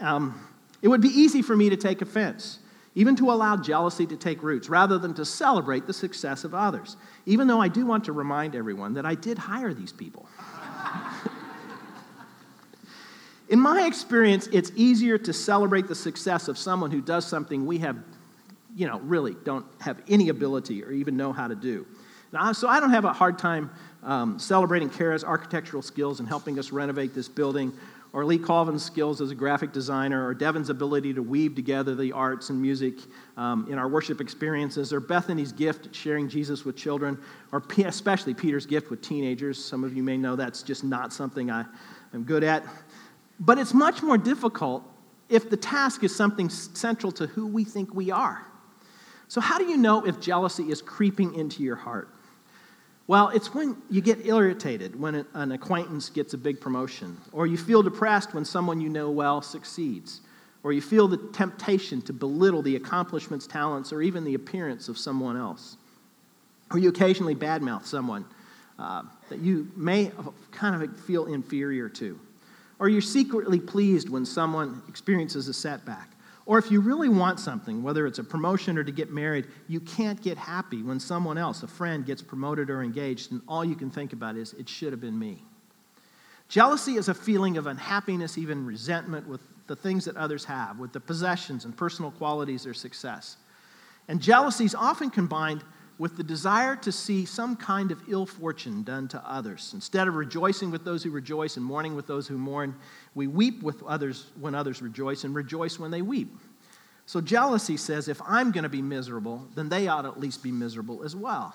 Um, 0.01 0.41
it 0.81 0.89
would 0.89 1.03
be 1.03 1.11
easy 1.11 1.43
for 1.43 1.55
me 1.55 1.69
to 1.69 1.77
take 1.77 2.01
offense, 2.01 2.61
even 2.95 3.15
to 3.17 3.31
allow 3.31 3.59
jealousy 3.59 4.07
to 4.07 4.17
take 4.17 4.43
roots, 4.43 4.71
rather 4.71 4.99
than 4.99 5.13
to 5.15 5.25
celebrate 5.27 5.87
the 5.87 5.93
success 5.93 6.45
of 6.45 6.55
others, 6.55 6.97
even 7.27 7.47
though 7.47 7.61
I 7.61 7.69
do 7.69 7.85
want 7.85 8.05
to 8.05 8.13
remind 8.13 8.57
everyone 8.57 8.95
that 8.95 9.05
I 9.05 9.15
did 9.15 9.37
hire 9.37 9.75
these 9.75 9.93
people. 9.93 10.27
In 13.51 13.61
my 13.61 13.87
experience, 13.87 14.47
it's 14.51 14.73
easier 14.77 15.19
to 15.19 15.33
celebrate 15.35 15.87
the 15.87 15.95
success 15.95 16.49
of 16.49 16.57
someone 16.57 16.91
who 16.91 17.03
does 17.03 17.27
something 17.27 17.67
we 17.67 17.77
have, 17.79 17.99
you 18.75 18.87
know, 18.87 19.01
really 19.01 19.37
don't 19.45 19.67
have 19.81 20.01
any 20.09 20.29
ability 20.29 20.83
or 20.83 20.93
even 20.93 21.17
know 21.17 21.33
how 21.33 21.49
to 21.49 21.55
do. 21.55 21.87
Now, 22.33 22.53
so 22.53 22.69
I 22.69 22.81
don't 22.81 22.91
have 22.91 23.05
a 23.05 23.13
hard 23.13 23.39
time 23.39 23.71
um, 24.03 24.39
celebrating 24.39 24.89
Kara's 24.89 25.23
architectural 25.23 25.83
skills 25.83 26.19
and 26.21 26.29
helping 26.29 26.59
us 26.59 26.73
renovate 26.73 27.15
this 27.15 27.29
building 27.29 27.73
or 28.13 28.25
Lee 28.27 28.39
Colvin's 28.39 28.85
skills 28.85 29.21
as 29.21 29.31
a 29.31 29.35
graphic 29.35 29.73
designer, 29.73 30.27
or 30.27 30.35
Devin's 30.35 30.69
ability 30.69 31.15
to 31.15 31.23
weave 31.23 31.55
together 31.55 31.95
the 31.95 32.13
arts 32.13 32.51
and 32.51 32.61
music 32.61 32.95
um, 33.39 33.67
in 33.71 33.79
our 33.79 33.89
worship 33.89 34.21
experiences, 34.21 34.93
or 34.93 35.01
Bethany's 35.01 35.51
gift 35.51 35.87
at 35.87 35.95
sharing 35.95 36.29
Jesus 36.29 36.65
with 36.65 36.77
children, 36.77 37.19
or 37.53 37.63
especially 37.79 38.35
Peter's 38.35 38.67
gift 38.67 38.91
with 38.91 39.01
teenagers. 39.01 39.63
Some 39.63 39.83
of 39.83 39.97
you 39.97 40.03
may 40.03 40.19
know 40.19 40.37
that's 40.37 40.63
just 40.63 40.85
not 40.85 41.13
something 41.13 41.51
I 41.51 41.65
am 42.13 42.25
good 42.25 42.45
at. 42.45 42.65
But 43.41 43.59
it's 43.59 43.73
much 43.73 44.03
more 44.03 44.19
difficult 44.19 44.85
if 45.31 45.49
the 45.49 45.57
task 45.57 46.05
is 46.05 46.15
something 46.15 46.51
central 46.51 47.13
to 47.13 47.27
who 47.29 47.47
we 47.47 47.65
think 47.65 47.95
we 47.95 48.11
are. 48.11 48.47
So, 49.33 49.41
how 49.41 49.57
do 49.57 49.65
you 49.65 49.79
know 49.79 50.05
if 50.05 50.21
jealousy 50.21 50.65
is 50.65 50.83
creeping 50.83 51.37
into 51.37 51.63
your 51.63 51.75
heart? 51.75 52.11
Well, 53.07 53.31
it's 53.31 53.55
when 53.55 53.79
you 53.89 54.03
get 54.03 54.27
irritated 54.27 54.95
when 55.01 55.25
an 55.33 55.53
acquaintance 55.53 56.11
gets 56.11 56.35
a 56.35 56.37
big 56.37 56.61
promotion, 56.61 57.17
or 57.33 57.47
you 57.47 57.57
feel 57.57 57.83
depressed 57.83 58.35
when 58.35 58.45
someone 58.45 58.79
you 58.79 58.91
know 58.91 59.11
well 59.11 59.41
succeeds, 59.41 60.21
or 60.63 60.75
you 60.75 60.83
feel 60.83 61.09
the 61.09 61.17
temptation 61.33 62.03
to 62.03 62.13
belittle 62.13 62.61
the 62.61 62.77
accomplishments, 62.77 63.47
talents, 63.47 63.91
or 63.91 64.03
even 64.03 64.23
the 64.23 64.35
appearance 64.35 64.91
of 64.91 64.99
someone 64.99 65.39
else. 65.39 65.79
Or 66.71 66.79
you 66.79 66.91
occasionally 66.91 67.35
badmouth 67.35 67.87
someone 67.87 68.27
uh, 68.79 69.05
that 69.31 69.39
you 69.39 69.73
may 69.75 70.13
kind 70.51 70.83
of 70.83 71.01
feel 71.07 71.25
inferior 71.25 71.89
to. 71.89 72.21
Or 72.79 72.91
you're 72.91 73.01
secretly 73.01 73.61
pleased 73.61 74.11
when 74.11 74.27
someone 74.27 74.83
experiences 74.89 75.49
a 75.49 75.55
setback. 75.55 76.12
Or 76.45 76.59
if 76.59 76.71
you 76.71 76.81
really 76.81 77.09
want 77.09 77.39
something, 77.39 77.83
whether 77.83 78.07
it's 78.07 78.19
a 78.19 78.25
promotion 78.25 78.77
or 78.77 78.85
to 78.85 78.93
get 78.93 79.11
married, 79.11 79.47
you 79.69 79.81
can't 79.81 80.21
get 80.21 80.37
happy 80.37 80.83
when 80.83 80.99
someone 80.99 81.39
else, 81.39 81.63
a 81.63 81.69
friend, 81.69 82.05
gets 82.05 82.21
promoted 82.21 82.69
or 82.69 82.83
engaged, 82.83 83.31
and 83.31 83.41
all 83.47 83.65
you 83.65 83.77
can 83.77 83.91
think 83.91 84.13
about 84.13 84.37
is, 84.37 84.53
it 84.55 84.69
should 84.69 84.93
have 84.93 85.01
been 85.01 85.19
me. 85.19 85.45
Jealousy 86.49 86.97
is 86.97 87.09
a 87.09 87.15
feeling 87.15 87.57
of 87.57 87.67
unhappiness, 87.67 88.37
even 88.37 88.67
resentment 88.67 89.27
with 89.27 89.41
the 89.69 89.77
things 89.77 90.05
that 90.05 90.17
others 90.17 90.45
have, 90.45 90.79
with 90.79 90.93
the 90.93 91.01
possessions 91.01 91.65
and 91.65 91.77
personal 91.77 92.11
qualities 92.11 92.67
or 92.67 92.75
success. 92.75 93.37
And 94.09 94.21
jealousy 94.21 94.65
is 94.65 94.75
often 94.75 95.11
combined 95.11 95.63
with 95.99 96.17
the 96.17 96.23
desire 96.23 96.75
to 96.77 96.91
see 96.91 97.25
some 97.25 97.57
kind 97.57 97.91
of 97.91 98.01
ill 98.09 98.27
fortune 98.27 98.83
done 98.83 99.09
to 99.09 99.23
others. 99.25 99.71
Instead 99.75 100.09
of 100.09 100.15
rejoicing 100.15 100.71
with 100.71 100.85
those 100.85 101.03
who 101.03 101.11
rejoice 101.11 101.57
and 101.57 101.65
mourning 101.65 101.95
with 101.95 102.07
those 102.07 102.27
who 102.27 102.39
mourn, 102.39 102.75
we 103.15 103.27
weep 103.27 103.63
with 103.63 103.83
others 103.85 104.27
when 104.41 104.55
others 104.55 104.83
rejoice 104.83 105.25
and 105.25 105.35
rejoice 105.35 105.79
when 105.79 105.91
they 105.91 106.03
weep. 106.03 106.35
So 107.07 107.21
jealousy 107.21 107.77
says 107.77 108.09
if 108.09 108.21
I'm 108.27 108.53
going 108.53 108.63
to 108.63 108.71
be 108.71 108.83
miserable, 108.83 109.47
then 109.55 109.69
they 109.69 109.89
ought 109.89 110.07
at 110.07 110.19
least 110.19 110.43
be 110.43 110.53
miserable 110.53 111.03
as 111.03 111.15
well. 111.15 111.55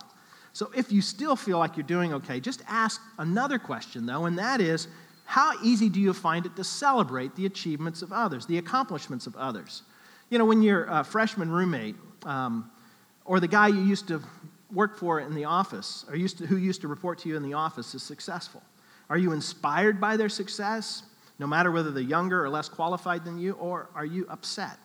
So 0.54 0.72
if 0.76 0.92
you 0.92 1.02
still 1.02 1.36
feel 1.36 1.60
like 1.60 1.78
you're 1.78 1.86
doing 1.86 2.14
okay, 2.14 2.40
just 2.40 2.64
ask 2.68 3.02
another 3.18 3.60
question, 3.60 4.06
though, 4.06 4.26
and 4.26 4.38
that 4.40 4.60
is 4.60 4.88
how 5.26 5.54
easy 5.62 5.90
do 5.90 6.00
you 6.00 6.14
find 6.14 6.46
it 6.46 6.56
to 6.56 6.64
celebrate 6.64 7.36
the 7.36 7.46
achievements 7.46 8.02
of 8.02 8.14
others, 8.14 8.46
the 8.46 8.58
accomplishments 8.58 9.28
of 9.28 9.36
others? 9.36 9.84
You 10.30 10.38
know, 10.38 10.46
when 10.46 10.62
your 10.62 10.86
a 10.86 11.04
freshman 11.04 11.52
roommate 11.52 11.96
um, 12.24 12.72
or 13.28 13.40
the 13.40 13.48
guy 13.48 13.68
you 13.68 13.82
used 13.82 14.08
to 14.08 14.22
work 14.74 14.98
for 14.98 15.20
in 15.20 15.36
the 15.36 15.46
office 15.46 16.06
or 16.10 16.16
used 16.16 16.40
to, 16.40 16.48
who 16.48 16.58
used 16.58 16.82
to 16.82 16.88
report 16.88 17.20
to 17.20 17.30
you 17.30 17.38
in 17.38 17.44
the 17.44 17.54
office 17.54 17.94
is 17.94 18.02
successful, 18.02 18.64
are 19.10 19.18
you 19.18 19.34
inspired 19.34 20.02
by 20.02 20.18
their 20.18 20.30
success, 20.30 21.04
no 21.38 21.46
matter 21.46 21.72
whether 21.72 21.92
they're 21.92 22.02
younger 22.02 22.44
or 22.44 22.50
less 22.50 22.68
qualified 22.68 23.24
than 23.24 23.38
you, 23.38 23.54
or 23.54 23.90
are 23.94 24.06
you 24.06 24.26
upset? 24.30 24.78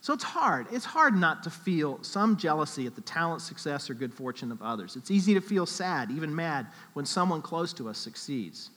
So 0.00 0.14
it's 0.14 0.24
hard. 0.24 0.66
It's 0.72 0.86
hard 0.86 1.14
not 1.14 1.42
to 1.42 1.50
feel 1.50 2.02
some 2.02 2.36
jealousy 2.36 2.86
at 2.86 2.94
the 2.94 3.02
talent, 3.02 3.42
success, 3.42 3.90
or 3.90 3.94
good 3.94 4.14
fortune 4.14 4.50
of 4.50 4.62
others. 4.62 4.96
It's 4.96 5.10
easy 5.10 5.34
to 5.34 5.40
feel 5.42 5.66
sad, 5.66 6.10
even 6.10 6.34
mad, 6.34 6.68
when 6.94 7.04
someone 7.04 7.42
close 7.42 7.74
to 7.74 7.88
us 7.88 7.98
succeeds. 7.98 8.70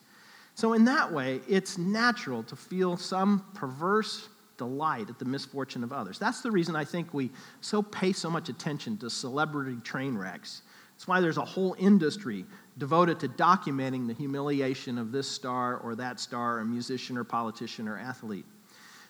So, 0.55 0.73
in 0.73 0.85
that 0.85 1.11
way, 1.11 1.39
it's 1.47 1.77
natural 1.77 2.43
to 2.43 2.55
feel 2.55 2.97
some 2.97 3.45
perverse 3.53 4.27
delight 4.57 5.09
at 5.09 5.19
the 5.19 5.25
misfortune 5.25 5.83
of 5.83 5.91
others. 5.91 6.19
That's 6.19 6.41
the 6.41 6.51
reason 6.51 6.75
I 6.75 6.85
think 6.85 7.13
we 7.13 7.31
so 7.61 7.81
pay 7.81 8.11
so 8.13 8.29
much 8.29 8.49
attention 8.49 8.97
to 8.97 9.09
celebrity 9.09 9.77
train 9.83 10.17
wrecks. 10.17 10.61
It's 10.95 11.07
why 11.07 11.19
there's 11.19 11.37
a 11.37 11.45
whole 11.45 11.75
industry 11.79 12.45
devoted 12.77 13.19
to 13.21 13.27
documenting 13.27 14.07
the 14.07 14.13
humiliation 14.13 14.97
of 14.97 15.11
this 15.11 15.29
star 15.29 15.77
or 15.77 15.95
that 15.95 16.19
star, 16.19 16.59
or 16.59 16.65
musician 16.65 17.17
or 17.17 17.23
politician 17.23 17.87
or 17.87 17.97
athlete. 17.97 18.45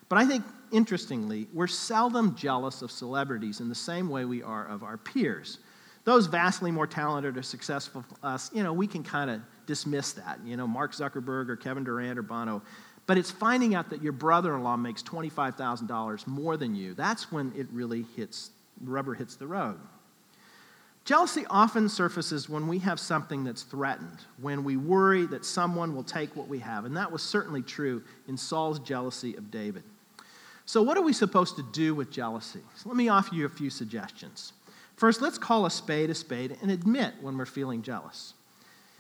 But 0.10 0.18
I 0.18 0.26
think, 0.26 0.44
interestingly, 0.72 1.48
we're 1.54 1.68
seldom 1.68 2.36
jealous 2.36 2.82
of 2.82 2.92
celebrities 2.92 3.60
in 3.60 3.70
the 3.70 3.76
same 3.76 4.10
way 4.10 4.26
we 4.26 4.44
are 4.44 4.68
of 4.68 4.84
our 4.84 4.98
peers. 4.98 5.60
Those 6.04 6.26
vastly 6.26 6.72
more 6.72 6.88
talented 6.88 7.38
or 7.38 7.44
successful 7.44 8.04
us, 8.22 8.52
you 8.54 8.64
know, 8.64 8.74
we 8.74 8.88
can 8.88 9.04
kind 9.04 9.30
of 9.30 9.42
dismiss 9.66 10.12
that. 10.14 10.40
You 10.46 10.58
know, 10.58 10.68
Mark 10.68 10.92
Zuckerberg 10.92 11.50
or 11.50 11.56
Kevin 11.56 11.84
Durant 11.84 12.20
or 12.20 12.22
Bono. 12.22 12.62
But 13.06 13.18
it's 13.18 13.32
finding 13.32 13.76
out 13.76 13.90
that 13.90 14.02
your 14.02 14.14
brother 14.14 14.56
in 14.56 14.64
law 14.64 14.78
makes 14.78 15.04
$25,000 15.04 16.28
more 16.28 16.56
than 16.56 16.76
you. 16.76 16.94
That's 16.94 17.32
when 17.32 17.52
it 17.56 17.68
really 17.72 18.06
hits, 18.16 18.52
rubber 18.82 19.14
hits 19.14 19.36
the 19.36 19.48
road. 19.48 19.80
Jealousy 21.06 21.46
often 21.50 21.90
surfaces 21.90 22.48
when 22.48 22.70
we 22.70 22.80
have 22.80 22.98
something 22.98 23.44
that's 23.44 23.64
threatened, 23.64 24.20
when 24.40 24.64
we 24.64 24.78
worry 24.78 25.26
that 25.26 25.44
someone 25.44 25.94
will 25.94 26.04
take 26.04 26.34
what 26.34 26.48
we 26.48 26.60
have. 26.60 26.86
And 26.86 26.96
that 26.96 27.12
was 27.12 27.22
certainly 27.22 27.62
true 27.62 28.02
in 28.30 28.38
Saul's 28.38 28.80
jealousy 28.80 29.36
of 29.36 29.52
David. 29.52 29.84
So, 30.66 30.82
what 30.82 30.98
are 30.98 31.02
we 31.02 31.12
supposed 31.12 31.58
to 31.58 31.64
do 31.74 31.94
with 31.94 32.10
jealousy? 32.10 32.62
So 32.76 32.88
let 32.88 32.96
me 32.96 33.10
offer 33.10 33.36
you 33.36 33.46
a 33.46 33.50
few 33.50 33.70
suggestions. 33.70 34.54
First, 34.96 35.22
let's 35.22 35.38
call 35.38 35.66
a 35.66 35.72
spade 35.72 36.10
a 36.10 36.16
spade 36.16 36.58
and 36.62 36.72
admit 36.72 37.16
when 37.20 37.38
we're 37.38 37.46
feeling 37.46 37.82
jealous. 37.82 38.34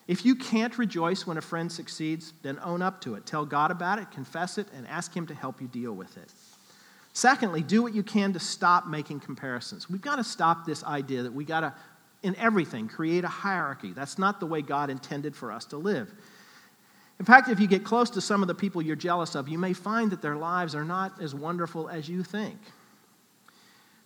If 0.07 0.25
you 0.25 0.35
can't 0.35 0.77
rejoice 0.77 1.25
when 1.25 1.37
a 1.37 1.41
friend 1.41 1.71
succeeds, 1.71 2.33
then 2.41 2.59
own 2.63 2.81
up 2.81 2.99
to 3.01 3.15
it. 3.15 3.25
Tell 3.25 3.45
God 3.45 3.71
about 3.71 3.99
it, 3.99 4.11
confess 4.11 4.57
it, 4.57 4.67
and 4.75 4.87
ask 4.87 5.15
Him 5.15 5.27
to 5.27 5.33
help 5.33 5.61
you 5.61 5.67
deal 5.67 5.93
with 5.93 6.17
it. 6.17 6.31
Secondly, 7.13 7.61
do 7.61 7.83
what 7.83 7.93
you 7.93 8.03
can 8.03 8.33
to 8.33 8.39
stop 8.39 8.87
making 8.87 9.19
comparisons. 9.19 9.89
We've 9.89 10.01
got 10.01 10.17
to 10.17 10.23
stop 10.23 10.65
this 10.65 10.83
idea 10.83 11.23
that 11.23 11.33
we 11.33 11.45
got 11.45 11.61
to, 11.61 11.73
in 12.23 12.35
everything, 12.35 12.87
create 12.87 13.23
a 13.23 13.29
hierarchy. 13.29 13.93
That's 13.93 14.17
not 14.17 14.39
the 14.39 14.47
way 14.47 14.61
God 14.61 14.89
intended 14.89 15.35
for 15.35 15.51
us 15.51 15.65
to 15.65 15.77
live. 15.77 16.11
In 17.19 17.25
fact, 17.25 17.47
if 17.47 17.59
you 17.59 17.67
get 17.67 17.83
close 17.83 18.09
to 18.11 18.21
some 18.21 18.41
of 18.41 18.47
the 18.47 18.55
people 18.55 18.81
you're 18.81 18.95
jealous 18.95 19.35
of, 19.35 19.47
you 19.47 19.59
may 19.59 19.73
find 19.73 20.11
that 20.11 20.21
their 20.21 20.35
lives 20.35 20.75
are 20.75 20.83
not 20.83 21.21
as 21.21 21.35
wonderful 21.35 21.87
as 21.87 22.09
you 22.09 22.23
think. 22.23 22.57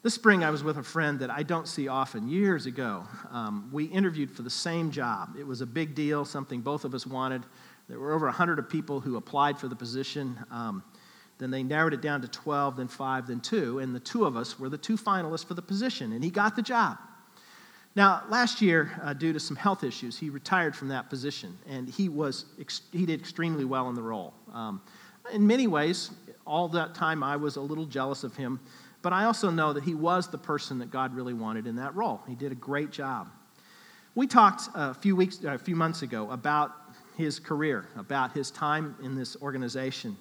This 0.08 0.14
spring, 0.14 0.42
I 0.42 0.52
was 0.52 0.64
with 0.64 0.78
a 0.78 0.84
friend 0.84 1.20
that 1.20 1.30
I 1.30 1.44
don't 1.44 1.68
see 1.68 1.90
often. 1.90 2.30
Years 2.30 2.66
ago, 2.66 3.04
um, 3.30 3.68
we 3.74 3.84
interviewed 3.84 4.32
for 4.32 4.42
the 4.42 4.50
same 4.50 4.90
job. 4.90 5.36
It 5.38 5.46
was 5.46 5.60
a 5.60 5.66
big 5.66 5.96
deal, 5.96 6.24
something 6.24 6.62
both 6.62 6.86
of 6.86 6.96
us 6.96 7.06
wanted. 7.06 7.44
There 7.90 8.00
were 8.00 8.14
over 8.14 8.26
100 8.28 8.58
of 8.58 8.70
people 8.70 9.02
who 9.02 9.18
applied 9.18 9.60
for 9.60 9.68
the 9.68 9.76
position. 9.76 10.40
Um, 10.50 10.82
then 11.40 11.52
they 11.52 11.62
narrowed 11.62 11.94
it 11.94 12.00
down 12.00 12.22
to 12.22 12.30
12, 12.30 12.78
then 12.78 12.88
5, 12.88 13.28
then 13.28 13.42
2, 13.42 13.80
and 13.80 13.94
the 13.94 14.00
two 14.00 14.24
of 14.24 14.38
us 14.38 14.58
were 14.58 14.70
the 14.70 14.78
two 14.78 14.96
finalists 14.96 15.46
for 15.46 15.56
the 15.56 15.62
position, 15.62 16.14
and 16.14 16.24
he 16.24 16.30
got 16.30 16.56
the 16.56 16.62
job. 16.62 16.98
Now, 17.94 18.24
last 18.30 18.62
year, 18.62 18.98
uh, 19.04 19.12
due 19.12 19.34
to 19.34 19.42
some 19.42 19.58
health 19.58 19.84
issues, 19.84 20.18
he 20.18 20.30
retired 20.30 20.74
from 20.74 20.88
that 20.88 21.10
position, 21.10 21.58
and 21.68 21.90
he, 21.90 22.08
was 22.08 22.46
ex- 22.62 22.84
he 22.94 23.06
did 23.06 23.20
extremely 23.20 23.66
well 23.66 23.90
in 23.90 23.96
the 23.96 24.04
role. 24.04 24.34
Um, 24.54 24.82
in 25.34 25.46
many 25.46 25.68
ways, 25.68 26.12
all 26.46 26.70
that 26.70 26.96
time 26.96 27.24
I 27.24 27.36
was 27.36 27.58
a 27.58 27.62
little 27.62 27.86
jealous 27.86 28.24
of 28.24 28.38
him, 28.38 28.62
but 29.08 29.14
I 29.14 29.24
also 29.24 29.50
know 29.50 29.72
that 29.72 29.86
he 29.86 29.96
was 29.96 30.28
the 30.28 30.38
person 30.38 30.80
that 30.80 30.92
God 30.92 31.16
really 31.16 31.34
wanted 31.34 31.66
in 31.66 31.78
that 31.78 31.96
role. 31.96 32.20
He 32.28 32.36
did 32.36 32.52
a 32.52 32.56
great 32.56 32.92
job. 32.92 33.30
We 34.16 34.28
talked 34.28 34.68
a 34.76 34.94
few 34.94 35.16
weeks, 35.16 35.42
a 35.46 35.58
few 35.58 35.78
months 35.78 36.02
ago 36.02 36.30
about 36.30 36.74
his 37.16 37.40
career, 37.40 37.88
about 37.96 38.34
his 38.34 38.52
time 38.52 38.98
in 39.02 39.16
this 39.16 39.38
organization. 39.42 40.18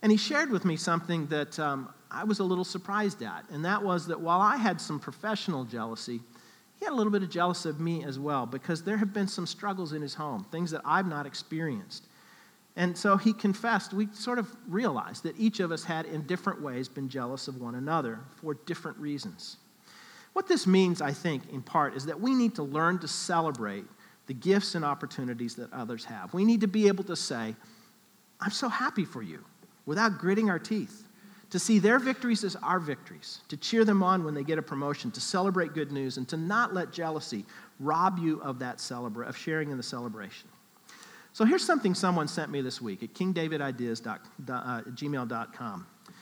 And 0.00 0.10
he 0.10 0.16
shared 0.16 0.48
with 0.48 0.64
me 0.64 0.78
something 0.78 1.26
that 1.26 1.58
um, 1.58 1.90
I 2.10 2.24
was 2.24 2.38
a 2.38 2.42
little 2.42 2.64
surprised 2.64 3.22
at, 3.22 3.44
and 3.50 3.62
that 3.66 3.82
was 3.82 4.06
that 4.06 4.18
while 4.18 4.40
I 4.40 4.56
had 4.56 4.80
some 4.80 4.98
professional 4.98 5.64
jealousy, 5.64 6.22
he 6.78 6.86
had 6.86 6.94
a 6.94 6.96
little 6.96 7.12
bit 7.12 7.22
of 7.22 7.28
jealousy 7.28 7.68
of 7.68 7.80
me 7.80 8.02
as 8.02 8.18
well 8.18 8.46
because 8.46 8.82
there 8.82 8.96
have 8.96 9.12
been 9.12 9.28
some 9.28 9.46
struggles 9.46 9.92
in 9.92 10.00
his 10.00 10.14
home, 10.14 10.46
things 10.50 10.70
that 10.70 10.80
I've 10.86 11.06
not 11.06 11.26
experienced. 11.26 12.06
And 12.76 12.96
so 12.96 13.16
he 13.16 13.32
confessed, 13.32 13.94
we 13.94 14.08
sort 14.12 14.38
of 14.38 14.54
realized 14.68 15.22
that 15.22 15.34
each 15.38 15.60
of 15.60 15.72
us 15.72 15.82
had, 15.82 16.04
in 16.06 16.22
different 16.26 16.60
ways, 16.60 16.88
been 16.88 17.08
jealous 17.08 17.48
of 17.48 17.60
one 17.60 17.74
another 17.74 18.20
for 18.36 18.54
different 18.66 18.98
reasons. 18.98 19.56
What 20.34 20.46
this 20.46 20.66
means, 20.66 21.00
I 21.00 21.12
think, 21.12 21.50
in 21.50 21.62
part, 21.62 21.94
is 21.94 22.04
that 22.04 22.20
we 22.20 22.34
need 22.34 22.54
to 22.56 22.62
learn 22.62 22.98
to 22.98 23.08
celebrate 23.08 23.86
the 24.26 24.34
gifts 24.34 24.74
and 24.74 24.84
opportunities 24.84 25.54
that 25.54 25.72
others 25.72 26.04
have. 26.04 26.34
We 26.34 26.44
need 26.44 26.60
to 26.60 26.66
be 26.66 26.88
able 26.88 27.04
to 27.04 27.16
say, 27.16 27.56
I'm 28.40 28.50
so 28.50 28.68
happy 28.68 29.06
for 29.06 29.22
you, 29.22 29.42
without 29.86 30.18
gritting 30.18 30.50
our 30.50 30.58
teeth 30.58 31.04
to 31.48 31.58
see 31.58 31.78
their 31.78 31.98
victories 31.98 32.44
as 32.44 32.56
our 32.56 32.78
victories, 32.78 33.40
to 33.48 33.56
cheer 33.56 33.84
them 33.84 34.02
on 34.02 34.24
when 34.24 34.34
they 34.34 34.42
get 34.42 34.58
a 34.58 34.62
promotion, 34.62 35.10
to 35.12 35.20
celebrate 35.20 35.72
good 35.72 35.92
news, 35.92 36.18
and 36.18 36.28
to 36.28 36.36
not 36.36 36.74
let 36.74 36.92
jealousy 36.92 37.46
rob 37.80 38.18
you 38.18 38.42
of 38.42 38.58
that 38.58 38.78
celebra- 38.78 39.28
of 39.28 39.36
sharing 39.36 39.70
in 39.70 39.76
the 39.76 39.82
celebration. 39.82 40.48
So 41.36 41.44
here's 41.44 41.66
something 41.66 41.94
someone 41.94 42.28
sent 42.28 42.50
me 42.50 42.62
this 42.62 42.80
week 42.80 43.02
at 43.02 43.12
kingdavidideas.gmail.com. 43.12 45.86
Uh, 46.08 46.12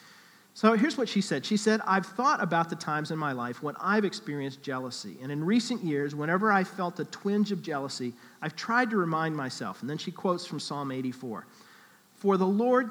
so 0.55 0.73
here's 0.73 0.99
what 0.99 1.09
she 1.09 1.21
said. 1.21 1.47
She 1.47 1.57
said, 1.57 1.81
I've 1.87 2.05
thought 2.05 2.43
about 2.43 2.69
the 2.69 2.75
times 2.75 3.13
in 3.13 3.19
my 3.21 3.31
life 3.31 3.63
when 3.63 3.77
I've 3.81 4.05
experienced 4.05 4.61
jealousy. 4.61 5.17
And 5.23 5.31
in 5.31 5.45
recent 5.45 5.85
years, 5.85 6.17
whenever 6.17 6.51
I 6.51 6.65
felt 6.65 6.99
a 6.99 7.05
twinge 7.05 7.53
of 7.53 7.63
jealousy, 7.63 8.13
I've 8.43 8.57
tried 8.57 8.91
to 8.91 8.97
remind 8.97 9.37
myself. 9.37 9.83
And 9.83 9.89
then 9.89 9.99
she 9.99 10.11
quotes 10.11 10.47
from 10.47 10.59
Psalm 10.59 10.91
84 10.91 11.47
For 12.17 12.37
the 12.37 12.45
Lord 12.45 12.91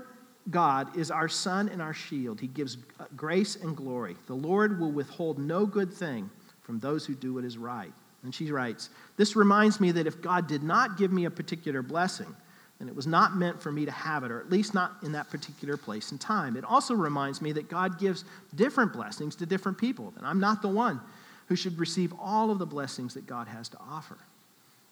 God 0.50 0.96
is 0.96 1.12
our 1.12 1.28
sun 1.28 1.68
and 1.68 1.82
our 1.82 1.94
shield. 1.94 2.40
He 2.40 2.48
gives 2.48 2.78
grace 3.18 3.58
and 3.58 3.76
glory. 3.76 4.16
The 4.28 4.34
Lord 4.34 4.80
will 4.80 4.94
withhold 4.94 5.40
no 5.40 5.66
good 5.66 5.92
thing 5.92 6.30
from 6.62 6.80
those 6.80 7.06
who 7.06 7.16
do 7.16 7.34
what 7.34 7.44
is 7.44 7.58
right. 7.58 7.92
And 8.24 8.34
she 8.34 8.52
writes, 8.52 8.90
This 9.18 9.36
reminds 9.36 9.80
me 9.80 9.92
that 9.92 10.08
if 10.08 10.22
God 10.22 10.48
did 10.48 10.64
not 10.64 10.98
give 10.98 11.12
me 11.12 11.26
a 11.26 11.32
particular 11.32 11.82
blessing, 11.82 12.34
then 12.80 12.90
it 12.90 12.96
was 12.96 13.08
not 13.08 13.36
meant 13.36 13.62
for 13.62 13.72
me 13.72 13.86
to 13.86 13.92
have 13.92 14.24
it, 14.24 14.32
or 14.32 14.40
at 14.40 14.50
least 14.50 14.74
not 14.74 14.94
in 15.04 15.12
that 15.12 15.30
particular 15.30 15.78
place 15.78 16.12
and 16.12 16.20
time. 16.20 16.58
It 16.58 16.64
also 16.64 16.94
reminds 16.94 17.42
me 17.42 17.52
that 17.54 17.70
God 17.70 18.00
gives 18.00 18.26
different 18.56 18.94
blessings 18.94 19.36
to 19.38 19.46
different 19.46 19.78
people, 19.78 20.14
and 20.18 20.26
I'm 20.26 20.40
not 20.40 20.62
the 20.62 20.70
one 20.70 21.00
who 21.48 21.56
should 21.56 21.78
receive 21.78 22.14
all 22.20 22.50
of 22.50 22.60
the 22.60 22.66
blessings 22.66 23.14
that 23.14 23.28
God 23.28 23.48
has 23.48 23.70
to 23.70 23.78
offer. 23.90 24.18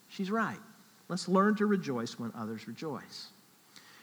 She's 0.10 0.30
right. 0.30 0.60
Let's 1.08 1.28
learn 1.28 1.56
to 1.56 1.65
rejoice 1.65 2.20
when 2.20 2.32
others 2.38 2.67
rejoice. 2.67 3.28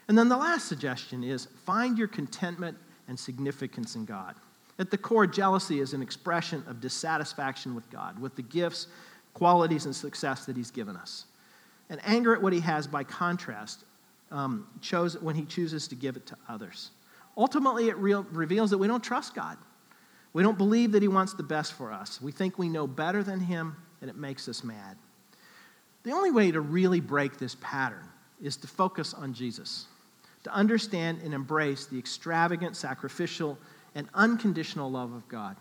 And 0.08 0.16
then 0.16 0.28
the 0.28 0.36
last 0.36 0.68
suggestion 0.68 1.22
is 1.22 1.46
find 1.64 1.98
your 1.98 2.08
contentment 2.08 2.76
and 3.08 3.18
significance 3.18 3.94
in 3.94 4.04
God. 4.04 4.34
At 4.78 4.90
the 4.90 4.98
core, 4.98 5.26
jealousy 5.26 5.80
is 5.80 5.92
an 5.92 6.02
expression 6.02 6.62
of 6.66 6.80
dissatisfaction 6.80 7.74
with 7.74 7.90
God, 7.90 8.18
with 8.18 8.36
the 8.36 8.42
gifts, 8.42 8.86
qualities, 9.38 9.86
and 9.86 9.94
success 9.94 10.46
that 10.46 10.56
He's 10.56 10.70
given 10.70 10.96
us. 10.96 11.24
And 11.90 12.00
anger 12.04 12.34
at 12.34 12.42
what 12.42 12.52
He 12.52 12.60
has, 12.60 12.86
by 12.86 13.04
contrast, 13.04 13.84
um, 14.30 14.66
chose, 14.80 15.18
when 15.18 15.34
He 15.34 15.44
chooses 15.44 15.88
to 15.88 15.94
give 15.94 16.16
it 16.16 16.26
to 16.26 16.36
others. 16.48 16.90
Ultimately, 17.36 17.88
it 17.88 17.96
real, 17.96 18.26
reveals 18.30 18.70
that 18.70 18.78
we 18.78 18.88
don't 18.88 19.02
trust 19.02 19.34
God. 19.34 19.56
We 20.32 20.42
don't 20.42 20.58
believe 20.58 20.92
that 20.92 21.02
He 21.02 21.08
wants 21.08 21.34
the 21.34 21.42
best 21.42 21.72
for 21.72 21.92
us. 21.92 22.20
We 22.20 22.32
think 22.32 22.58
we 22.58 22.68
know 22.68 22.86
better 22.86 23.22
than 23.22 23.40
Him, 23.40 23.76
and 24.00 24.10
it 24.10 24.16
makes 24.16 24.48
us 24.48 24.62
mad. 24.64 24.96
The 26.02 26.12
only 26.12 26.30
way 26.30 26.50
to 26.50 26.60
really 26.60 27.00
break 27.00 27.38
this 27.38 27.56
pattern 27.60 28.08
is 28.42 28.56
to 28.58 28.66
focus 28.66 29.14
on 29.14 29.34
Jesus 29.34 29.86
to 30.44 30.54
understand 30.54 31.20
and 31.22 31.34
embrace 31.34 31.86
the 31.86 31.98
extravagant, 31.98 32.76
sacrificial, 32.76 33.58
and 33.94 34.08
unconditional 34.14 34.90
love 34.90 35.12
of 35.12 35.26
God. 35.28 35.56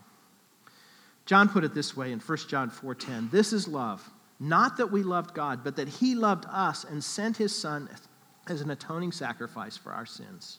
John 1.28 1.50
put 1.50 1.62
it 1.62 1.74
this 1.74 1.94
way 1.94 2.10
in 2.10 2.20
1 2.20 2.48
John 2.48 2.70
4:10, 2.70 3.28
"This 3.30 3.52
is 3.52 3.68
love, 3.68 4.10
not 4.40 4.78
that 4.78 4.90
we 4.90 5.02
loved 5.02 5.34
God, 5.34 5.62
but 5.62 5.76
that 5.76 5.86
he 5.86 6.14
loved 6.14 6.46
us 6.46 6.84
and 6.84 7.04
sent 7.04 7.36
his 7.36 7.54
son 7.54 7.90
as 8.46 8.62
an 8.62 8.70
atoning 8.70 9.12
sacrifice 9.12 9.76
for 9.76 9.92
our 9.92 10.06
sins." 10.06 10.58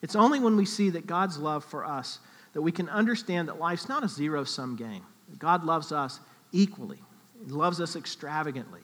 It's 0.00 0.16
only 0.16 0.40
when 0.40 0.56
we 0.56 0.64
see 0.64 0.88
that 0.88 1.06
God's 1.06 1.36
love 1.36 1.66
for 1.66 1.84
us 1.84 2.18
that 2.54 2.62
we 2.62 2.72
can 2.72 2.88
understand 2.88 3.46
that 3.48 3.58
life's 3.58 3.90
not 3.90 4.02
a 4.02 4.08
zero-sum 4.08 4.74
game. 4.74 5.04
God 5.38 5.64
loves 5.64 5.92
us 5.92 6.20
equally. 6.50 7.04
He 7.44 7.50
loves 7.52 7.78
us 7.78 7.94
extravagantly. 7.94 8.80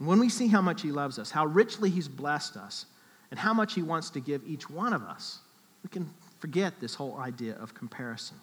And 0.00 0.08
when 0.08 0.18
we 0.18 0.28
see 0.28 0.48
how 0.48 0.60
much 0.60 0.82
he 0.82 0.90
loves 0.90 1.20
us, 1.20 1.30
how 1.30 1.46
richly 1.46 1.90
he's 1.90 2.08
blessed 2.08 2.56
us, 2.56 2.86
and 3.30 3.38
how 3.38 3.54
much 3.54 3.74
he 3.74 3.82
wants 3.82 4.10
to 4.10 4.18
give 4.18 4.42
each 4.44 4.68
one 4.68 4.92
of 4.92 5.02
us, 5.02 5.38
we 5.84 5.90
can 5.90 6.12
forget 6.40 6.80
this 6.80 6.96
whole 6.96 7.20
idea 7.20 7.56
of 7.56 7.72
comparison. 7.72 8.40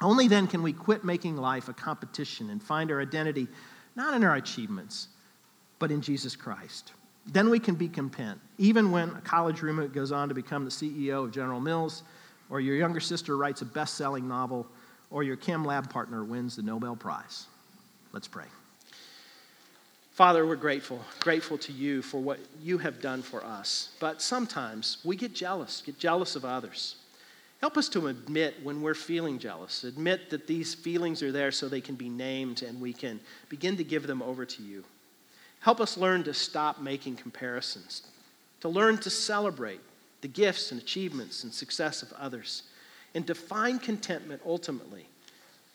Only 0.00 0.28
then 0.28 0.46
can 0.46 0.62
we 0.62 0.72
quit 0.72 1.04
making 1.04 1.36
life 1.36 1.68
a 1.68 1.72
competition 1.72 2.50
and 2.50 2.62
find 2.62 2.90
our 2.90 3.00
identity 3.00 3.48
not 3.96 4.14
in 4.14 4.24
our 4.24 4.36
achievements, 4.36 5.08
but 5.78 5.90
in 5.90 6.00
Jesus 6.00 6.34
Christ. 6.36 6.92
Then 7.26 7.48
we 7.48 7.58
can 7.58 7.74
be 7.74 7.88
content, 7.88 8.40
even 8.58 8.90
when 8.90 9.10
a 9.10 9.20
college 9.20 9.62
roommate 9.62 9.92
goes 9.92 10.12
on 10.12 10.28
to 10.28 10.34
become 10.34 10.64
the 10.64 10.70
CEO 10.70 11.24
of 11.24 11.30
General 11.30 11.60
Mills, 11.60 12.02
or 12.50 12.60
your 12.60 12.76
younger 12.76 13.00
sister 13.00 13.36
writes 13.36 13.62
a 13.62 13.64
best 13.64 13.94
selling 13.94 14.28
novel, 14.28 14.66
or 15.10 15.22
your 15.22 15.36
chem 15.36 15.64
lab 15.64 15.88
partner 15.88 16.24
wins 16.24 16.56
the 16.56 16.62
Nobel 16.62 16.96
Prize. 16.96 17.46
Let's 18.12 18.28
pray. 18.28 18.44
Father, 20.12 20.46
we're 20.46 20.54
grateful, 20.54 21.00
grateful 21.18 21.58
to 21.58 21.72
you 21.72 22.00
for 22.00 22.18
what 22.18 22.38
you 22.62 22.78
have 22.78 23.00
done 23.00 23.22
for 23.22 23.44
us. 23.44 23.90
But 23.98 24.22
sometimes 24.22 24.98
we 25.04 25.16
get 25.16 25.34
jealous, 25.34 25.82
get 25.84 25.98
jealous 25.98 26.36
of 26.36 26.44
others. 26.44 26.96
Help 27.64 27.78
us 27.78 27.88
to 27.88 28.08
admit 28.08 28.54
when 28.62 28.82
we're 28.82 28.92
feeling 28.92 29.38
jealous, 29.38 29.84
admit 29.84 30.28
that 30.28 30.46
these 30.46 30.74
feelings 30.74 31.22
are 31.22 31.32
there 31.32 31.50
so 31.50 31.66
they 31.66 31.80
can 31.80 31.94
be 31.94 32.10
named 32.10 32.60
and 32.60 32.78
we 32.78 32.92
can 32.92 33.18
begin 33.48 33.74
to 33.74 33.82
give 33.82 34.06
them 34.06 34.20
over 34.20 34.44
to 34.44 34.62
you. 34.62 34.84
Help 35.60 35.80
us 35.80 35.96
learn 35.96 36.22
to 36.24 36.34
stop 36.34 36.82
making 36.82 37.16
comparisons, 37.16 38.02
to 38.60 38.68
learn 38.68 38.98
to 38.98 39.08
celebrate 39.08 39.80
the 40.20 40.28
gifts 40.28 40.72
and 40.72 40.82
achievements 40.82 41.42
and 41.42 41.54
success 41.54 42.02
of 42.02 42.12
others, 42.20 42.64
and 43.14 43.26
to 43.26 43.34
find 43.34 43.80
contentment 43.80 44.42
ultimately 44.44 45.06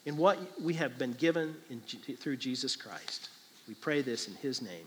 in 0.06 0.16
what 0.16 0.38
we 0.62 0.74
have 0.74 0.96
been 0.96 1.14
given 1.14 1.56
in, 1.70 1.80
through 2.18 2.36
Jesus 2.36 2.76
Christ. 2.76 3.30
We 3.66 3.74
pray 3.74 4.00
this 4.00 4.28
in 4.28 4.34
his 4.34 4.62
name. 4.62 4.86